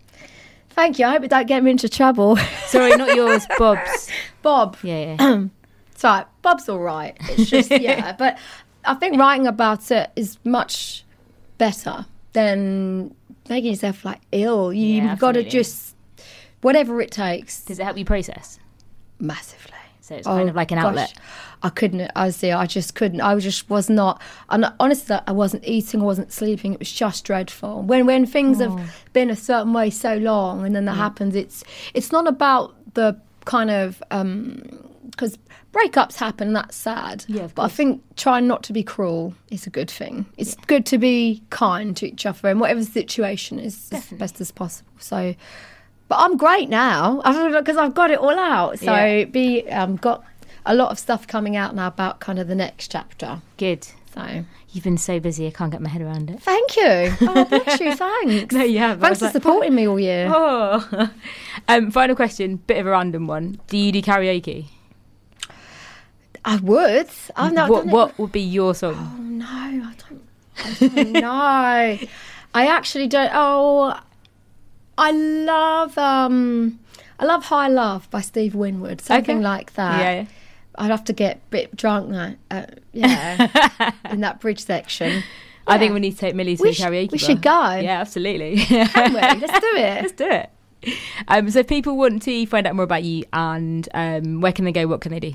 Thank 0.70 0.98
you. 0.98 1.06
I 1.06 1.12
hope 1.12 1.22
it 1.22 1.30
don't 1.30 1.46
get 1.46 1.62
me 1.62 1.70
into 1.70 1.88
trouble. 1.88 2.36
Sorry, 2.66 2.96
not 2.96 3.14
yours, 3.14 3.46
Bob's. 3.58 4.08
Bob. 4.42 4.76
Yeah, 4.82 5.16
yeah. 5.20 5.44
It's. 5.94 6.26
Bob's 6.42 6.68
all 6.68 6.80
right. 6.80 7.16
It's 7.28 7.48
just, 7.48 7.70
yeah. 7.80 8.12
But 8.18 8.38
I 8.84 8.94
think 8.94 9.16
writing 9.20 9.46
about 9.46 9.88
it 9.92 10.10
is 10.16 10.36
much 10.42 11.04
better 11.58 12.06
than 12.32 13.14
making 13.48 13.70
yourself 13.70 14.04
like 14.04 14.20
ill. 14.32 14.72
You've 14.72 15.18
got 15.20 15.32
to 15.32 15.44
just, 15.44 15.94
whatever 16.60 17.00
it 17.00 17.12
takes, 17.12 17.62
Does 17.64 17.78
it 17.78 17.84
help 17.84 17.96
you 17.98 18.04
process? 18.04 18.58
Massively. 19.22 19.68
So 20.00 20.16
it's 20.16 20.26
kind 20.26 20.46
Oh, 20.46 20.50
of 20.50 20.56
like 20.56 20.72
an 20.72 20.78
gosh. 20.78 20.86
outlet. 20.88 21.14
I 21.62 21.68
couldn't. 21.68 22.10
I 22.16 22.30
see. 22.30 22.50
I 22.50 22.66
just 22.66 22.96
couldn't. 22.96 23.20
I 23.20 23.38
just 23.38 23.70
was 23.70 23.88
not. 23.88 24.20
And 24.50 24.66
honestly, 24.80 25.16
I 25.28 25.30
wasn't 25.32 25.64
eating. 25.64 26.00
I 26.00 26.04
wasn't 26.04 26.32
sleeping. 26.32 26.72
It 26.72 26.80
was 26.80 26.90
just 26.90 27.24
dreadful. 27.24 27.82
When 27.82 28.04
when 28.06 28.26
things 28.26 28.60
Oh. 28.60 28.76
have 28.76 28.92
been 29.12 29.30
a 29.30 29.36
certain 29.36 29.72
way 29.72 29.90
so 29.90 30.16
long, 30.16 30.66
and 30.66 30.74
then 30.74 30.86
that 30.86 30.96
happens, 30.96 31.36
it's 31.36 31.62
it's 31.94 32.10
not 32.10 32.26
about 32.26 32.74
the 32.94 33.16
kind 33.44 33.70
of 33.70 34.02
um, 34.10 34.60
because 35.08 35.38
breakups 35.72 36.16
happen. 36.16 36.48
and 36.48 36.56
That's 36.56 36.74
sad. 36.76 37.24
Yeah, 37.28 37.46
but 37.54 37.62
I 37.62 37.68
think 37.68 38.02
trying 38.16 38.48
not 38.48 38.64
to 38.64 38.72
be 38.72 38.82
cruel 38.82 39.34
is 39.50 39.68
a 39.68 39.70
good 39.70 39.90
thing. 39.90 40.26
It's 40.36 40.56
good 40.66 40.84
to 40.86 40.98
be 40.98 41.44
kind 41.50 41.96
to 41.98 42.08
each 42.08 42.26
other, 42.26 42.48
and 42.48 42.58
whatever 42.58 42.80
the 42.80 42.86
situation 42.90 43.60
is, 43.60 43.88
as 43.92 44.06
best 44.08 44.40
as 44.40 44.50
possible. 44.50 44.90
So. 44.98 45.36
But 46.12 46.18
I'm 46.18 46.36
great 46.36 46.68
now. 46.68 47.22
I 47.24 47.32
don't 47.32 47.52
know 47.52 47.58
because 47.62 47.78
I've 47.78 47.94
got 47.94 48.10
it 48.10 48.18
all 48.18 48.38
out. 48.38 48.78
So 48.78 48.92
Yeah. 48.94 49.24
be 49.24 49.66
um, 49.70 49.96
got 49.96 50.22
a 50.66 50.74
lot 50.74 50.90
of 50.90 50.98
stuff 50.98 51.26
coming 51.26 51.56
out 51.56 51.74
now 51.74 51.86
about 51.86 52.20
kind 52.20 52.38
of 52.38 52.48
the 52.48 52.54
next 52.54 52.90
chapter. 52.92 53.40
Good. 53.56 53.88
So 54.14 54.44
You've 54.72 54.84
been 54.84 54.98
so 54.98 55.20
busy, 55.20 55.46
I 55.46 55.50
can't 55.50 55.72
get 55.72 55.80
my 55.80 55.88
head 55.88 56.02
around 56.02 56.28
it. 56.28 56.42
thank 56.42 56.76
you. 56.76 57.14
Oh, 57.28 57.44
bless 57.46 57.80
you. 57.80 57.94
Thanks. 57.94 58.54
No, 58.54 58.62
you 58.62 58.78
have. 58.78 59.00
Thanks 59.00 59.20
for 59.20 59.24
like, 59.26 59.32
supporting 59.32 59.74
me 59.74 59.88
all 59.88 59.98
year. 59.98 60.30
Oh. 60.30 61.10
um, 61.68 61.90
final 61.90 62.14
question, 62.14 62.56
bit 62.56 62.76
of 62.76 62.86
a 62.86 62.90
random 62.90 63.26
one. 63.26 63.58
Do 63.68 63.78
you 63.78 63.90
do 63.90 64.02
karaoke? 64.02 64.66
I 66.44 66.56
would. 66.56 67.08
I've 67.36 67.54
not 67.54 67.70
what 67.70 67.86
what 67.86 68.18
would 68.18 68.32
be 68.32 68.42
your 68.42 68.74
song? 68.74 68.96
Oh 68.98 69.22
no, 69.22 69.46
I 69.46 69.94
don't. 70.08 70.22
I 70.58 70.88
don't 70.88 71.12
know. 71.12 72.08
I 72.54 72.66
actually 72.66 73.06
don't. 73.08 73.30
Oh, 73.32 73.98
I 74.98 75.10
love. 75.12 75.96
um 75.98 76.78
I 77.18 77.24
love 77.24 77.44
Higher 77.44 77.70
Love 77.70 78.10
by 78.10 78.20
Steve 78.20 78.54
Winwood, 78.54 79.00
something 79.00 79.36
Okay. 79.38 79.44
like 79.44 79.74
that. 79.74 80.00
yeah. 80.00 80.24
I'd 80.76 80.90
have 80.90 81.04
to 81.04 81.12
get 81.12 81.36
a 81.36 81.40
bit 81.50 81.76
drunk 81.76 82.08
now. 82.08 82.34
Uh, 82.50 82.64
yeah, 82.92 83.92
in 84.10 84.20
that 84.22 84.40
bridge 84.40 84.64
section. 84.64 85.22
I 85.66 85.78
think 85.78 85.94
we 85.94 86.00
need 86.00 86.12
to 86.12 86.16
take 86.18 86.34
Millie 86.34 86.56
to 86.56 86.62
We 86.62 86.70
the 86.70 86.74
sh- 86.74 86.88
we 86.88 87.06
bar. 87.08 87.18
should 87.18 87.42
go. 87.42 87.74
Yeah, 87.76 88.00
absolutely. 88.00 88.56
Can 88.56 89.12
we? 89.14 89.20
Let's 89.20 89.60
do 89.60 89.66
it. 89.76 90.02
Let's 90.02 90.12
do 90.12 90.28
it. 90.28 90.50
Um, 91.28 91.48
so, 91.50 91.60
if 91.60 91.68
people 91.68 91.96
want 91.96 92.22
to 92.22 92.46
find 92.46 92.66
out 92.66 92.74
more 92.74 92.84
about 92.84 93.04
you 93.04 93.22
and 93.32 93.88
um, 93.94 94.40
where 94.40 94.50
can 94.52 94.64
they 94.64 94.72
go? 94.72 94.86
What 94.88 95.00
can 95.02 95.12
they 95.12 95.20
do? 95.20 95.34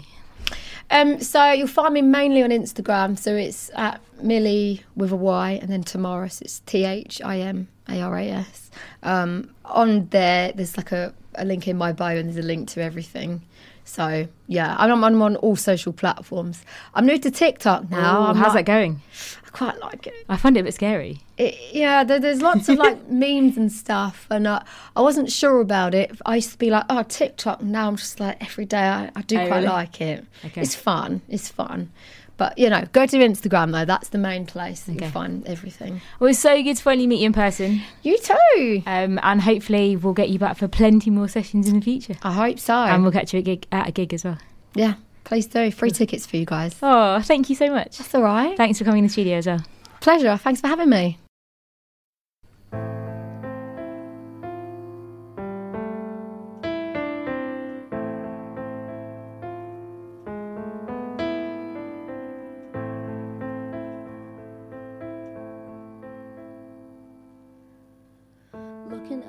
Um, 0.90 1.20
so 1.22 1.52
you'll 1.52 1.68
find 1.68 1.94
me 1.94 2.02
mainly 2.02 2.44
on 2.44 2.50
Instagram. 2.50 3.18
So 3.18 3.36
it's 3.36 3.70
at 3.76 4.02
Millie 4.22 4.84
with 4.96 5.12
a 5.12 5.16
Y, 5.16 5.60
and 5.62 5.70
then 5.72 5.84
Thimaras. 5.84 6.42
It's 6.42 6.60
T 6.66 6.86
H 6.86 7.22
I 7.24 7.40
M 7.40 7.68
A 7.90 8.02
R 8.02 8.18
A 8.18 8.30
S. 8.30 8.72
Um, 9.04 9.52
on 9.66 10.08
there, 10.08 10.52
there's 10.54 10.78
like 10.78 10.92
a, 10.92 11.14
a 11.36 11.46
link 11.46 11.68
in 11.68 11.78
my 11.78 11.92
bio, 11.92 12.18
and 12.18 12.28
there's 12.28 12.44
a 12.44 12.48
link 12.48 12.70
to 12.70 12.82
everything. 12.82 13.42
So 13.88 14.28
yeah, 14.48 14.76
I'm, 14.78 15.04
I'm 15.04 15.22
on 15.22 15.38
all 15.38 15.56
social 15.56 15.94
platforms. 15.94 16.64
I'm 16.94 17.06
new 17.06 17.18
to 17.20 17.32
TikTok 17.32 17.90
now. 17.90 18.20
Oh, 18.20 18.24
I'm 18.28 18.36
how's 18.36 18.54
like- 18.54 18.66
that 18.66 18.72
going? 18.72 19.02
I 19.46 19.50
quite 19.50 19.80
like 19.80 20.06
it. 20.08 20.14
I 20.30 20.36
find 20.38 20.56
it 20.58 20.60
a 20.60 20.64
bit 20.64 20.74
scary. 20.74 21.22
it, 21.38 21.56
yeah, 21.72 22.04
there, 22.04 22.20
there's 22.20 22.42
lots 22.42 22.70
of 22.70 22.78
like 22.78 23.08
memes 23.10 23.58
and 23.58 23.72
stuff, 23.72 24.28
and 24.30 24.46
uh, 24.46 24.60
I 24.96 25.02
wasn't 25.02 25.32
sure 25.32 25.62
about 25.62 25.96
it. 25.96 26.12
I 26.26 26.36
used 26.36 26.52
to 26.52 26.58
be 26.58 26.70
like, 26.70 26.84
oh, 26.90 27.02
TikTok. 27.04 27.62
Now 27.64 27.88
I'm 27.88 27.96
just 27.96 28.20
like 28.20 28.44
every 28.44 28.66
day. 28.66 28.78
I, 28.78 29.10
I 29.16 29.22
do 29.22 29.38
Oh, 29.40 29.48
quite 29.48 29.56
really? 29.58 29.68
like 29.68 30.02
it. 30.02 30.26
Okay. 30.46 30.62
It's 30.62 30.76
fun. 30.76 31.22
It's 31.30 31.48
fun. 31.50 31.92
But 32.38 32.58
you 32.58 32.70
know, 32.70 32.84
go 32.94 33.06
to 33.06 33.18
Instagram 33.18 33.72
though. 33.72 33.86
That's 33.86 34.10
the 34.10 34.18
main 34.20 34.46
place 34.46 34.82
that 34.84 34.96
Okay. 34.96 35.06
you 35.06 35.12
find 35.12 35.46
everything. 35.48 36.02
Well, 36.20 36.30
it's 36.30 36.40
so 36.40 36.62
good 36.62 36.78
to 36.78 36.84
finally 36.84 37.08
meet 37.08 37.20
you 37.20 37.26
in 37.28 37.34
person. 37.34 37.82
You 38.04 38.18
too. 38.20 38.84
Um, 38.86 39.20
and 39.24 39.42
hopefully, 39.42 39.96
we'll 39.96 40.14
get 40.14 40.30
you 40.30 40.38
back 40.40 40.58
for 40.58 40.68
plenty 40.68 41.10
more 41.10 41.28
sessions 41.28 41.68
in 41.68 41.76
the 41.80 41.82
future. 41.82 42.16
I 42.24 42.32
hope 42.32 42.60
so. 42.60 42.76
And 42.76 43.04
we'll 43.04 43.12
catch 43.12 43.34
you 43.34 43.40
at, 43.40 43.46
gig, 43.46 43.68
at 43.72 43.88
a 43.90 43.92
gig 43.92 44.14
as 44.14 44.24
well. 44.24 44.38
yeah, 44.76 44.94
please 45.24 45.48
do. 45.48 45.72
Free 45.72 45.92
tickets 45.92 46.26
for 46.28 46.38
you 46.38 46.46
guys. 46.46 46.76
Oh, 46.84 47.20
thank 47.22 47.50
you 47.50 47.56
so 47.56 47.70
much. 47.74 47.98
That's 47.98 48.14
all 48.16 48.22
right. 48.24 48.56
Thanks 48.56 48.78
for 48.78 48.86
coming 48.86 49.00
in 49.00 49.06
the 49.06 49.12
studio 49.12 49.38
as 49.38 49.48
well. 49.48 49.64
Pleasure. 50.00 50.38
Thanks 50.38 50.62
for 50.62 50.68
having 50.68 50.90
me. 50.90 51.18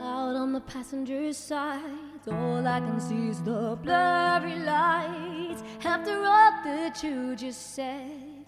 Out 0.08 0.34
on 0.36 0.52
the 0.52 0.60
passenger 0.60 1.32
side, 1.32 2.24
all 2.30 2.66
I 2.66 2.80
can 2.80 2.98
see 3.00 3.28
is 3.32 3.40
the 3.42 3.78
blurry 3.82 4.56
lights. 4.72 5.62
After 5.84 6.16
all 6.34 6.52
that 6.68 7.02
you 7.04 7.36
just 7.36 7.74
said, 7.74 8.46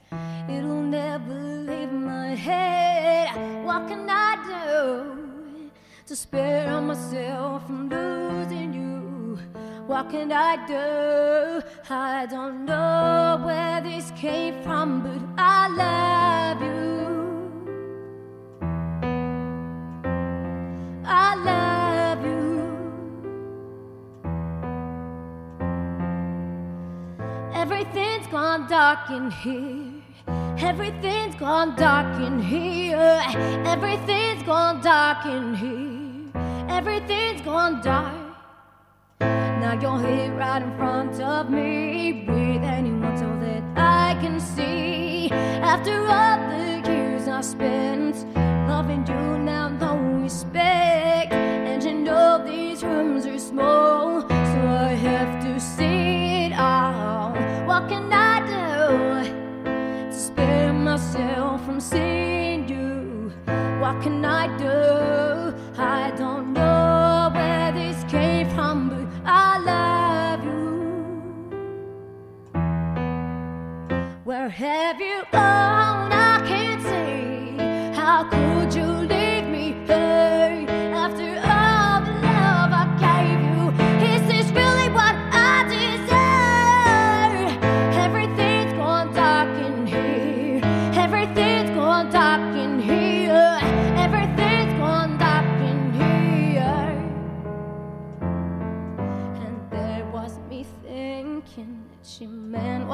it'll 0.49 0.87
never 1.01 1.35
leave 1.71 1.93
my 1.93 2.31
head. 2.49 3.29
What 3.67 3.89
can 3.89 4.09
I 4.09 4.31
do 4.53 5.71
to 6.07 6.17
spare 6.17 6.81
myself 6.81 7.67
from 7.67 7.89
losing 7.89 8.73
you? 8.81 9.39
What 9.87 10.11
can 10.11 10.33
I 10.33 10.53
do? 10.75 11.63
I 11.91 12.27
don't 12.27 12.65
know 12.65 13.41
where 13.45 13.81
this 13.83 14.13
came 14.17 14.63
from, 14.63 14.89
but 15.07 15.23
I 15.37 15.61
love 15.83 16.63
you. 16.63 17.00
Gone 28.61 28.69
dark 28.69 29.11
in 29.11 29.31
here. 29.31 30.03
Everything's 30.59 31.35
gone 31.37 31.75
dark 31.77 32.21
in 32.21 32.41
here. 32.41 33.23
Everything's 33.65 34.43
gone 34.43 34.83
dark 34.83 35.25
in 35.27 35.55
here. 35.55 36.43
Everything's 36.69 37.41
gone 37.43 37.81
dark. 37.83 38.37
Now 39.21 39.79
you're 39.81 40.01
here 40.01 40.33
right 40.35 40.63
in 40.63 40.77
front 40.77 41.21
of 41.21 41.51
me 41.51 42.25
with 42.29 42.63
anyone 42.63 43.17
so 43.17 43.29
that 43.41 43.63
I 43.77 44.19
can 44.21 44.41
see. 44.41 45.31
After 45.31 45.97
all 46.07 46.39
the 46.51 46.91
years 46.91 47.29
I 47.29 47.41
spent 47.41 48.17
loving 48.69 49.07
you, 49.07 49.39
now 49.39 49.69
no 49.69 49.97
respect. 50.23 51.33
And 51.33 51.83
you 51.83 51.95
know 51.95 52.43
these 52.45 52.83
rooms 52.83 53.27
are 53.27 53.39
small, 53.39 54.23
so 54.29 54.61
I 54.89 54.95
have 55.09 55.43
to 55.45 55.61
see 55.61 56.47
it 56.47 56.53
all. 56.53 57.33
What 57.67 57.89
can 57.89 58.13
I 58.13 58.20
from 61.81 61.99
seeing 61.99 62.69
you? 62.69 63.33
What 63.81 64.03
can 64.03 64.25
I 64.25 64.47
do? 64.59 65.55
I 65.79 66.13
don't 66.17 66.53
know 66.53 67.31
where 67.35 67.73
this 67.73 68.05
came 68.11 68.49
from, 68.51 68.89
but 68.91 69.07
I 69.25 69.59
love 69.73 70.45
you. 70.45 70.61
Where 74.25 74.49
have 74.49 75.01
you 75.01 75.23
gone? 75.33 76.13
I 76.13 76.43
can't 76.47 76.83
see. 76.83 77.57
How 77.99 78.25
could 78.25 78.60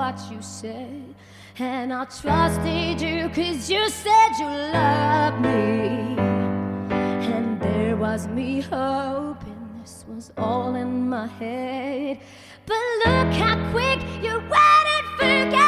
what 0.06 0.30
you 0.30 0.40
said. 0.40 1.14
And 1.58 1.92
I 1.92 2.04
trusted 2.04 3.00
you 3.00 3.28
cause 3.30 3.68
you 3.68 3.88
said 3.88 4.30
you 4.38 4.46
loved 4.46 5.40
me. 5.40 6.16
And 7.34 7.60
there 7.60 7.96
was 7.96 8.28
me 8.28 8.60
hoping 8.60 9.62
this 9.80 10.04
was 10.08 10.32
all 10.38 10.76
in 10.76 11.08
my 11.08 11.26
head. 11.26 12.20
But 12.66 12.82
look 13.04 13.32
how 13.42 13.56
quick 13.72 14.00
you 14.22 14.34
went 14.54 14.86
and 14.96 15.06
forgot 15.18 15.65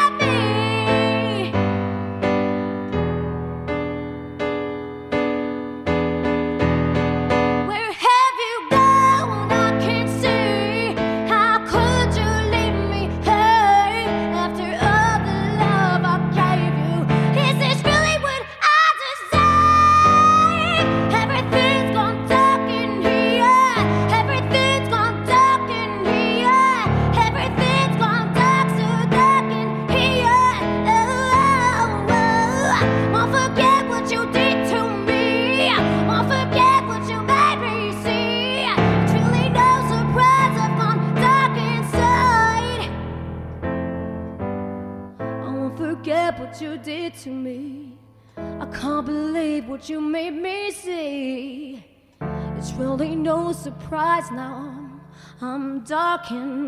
I'm 56.27 56.68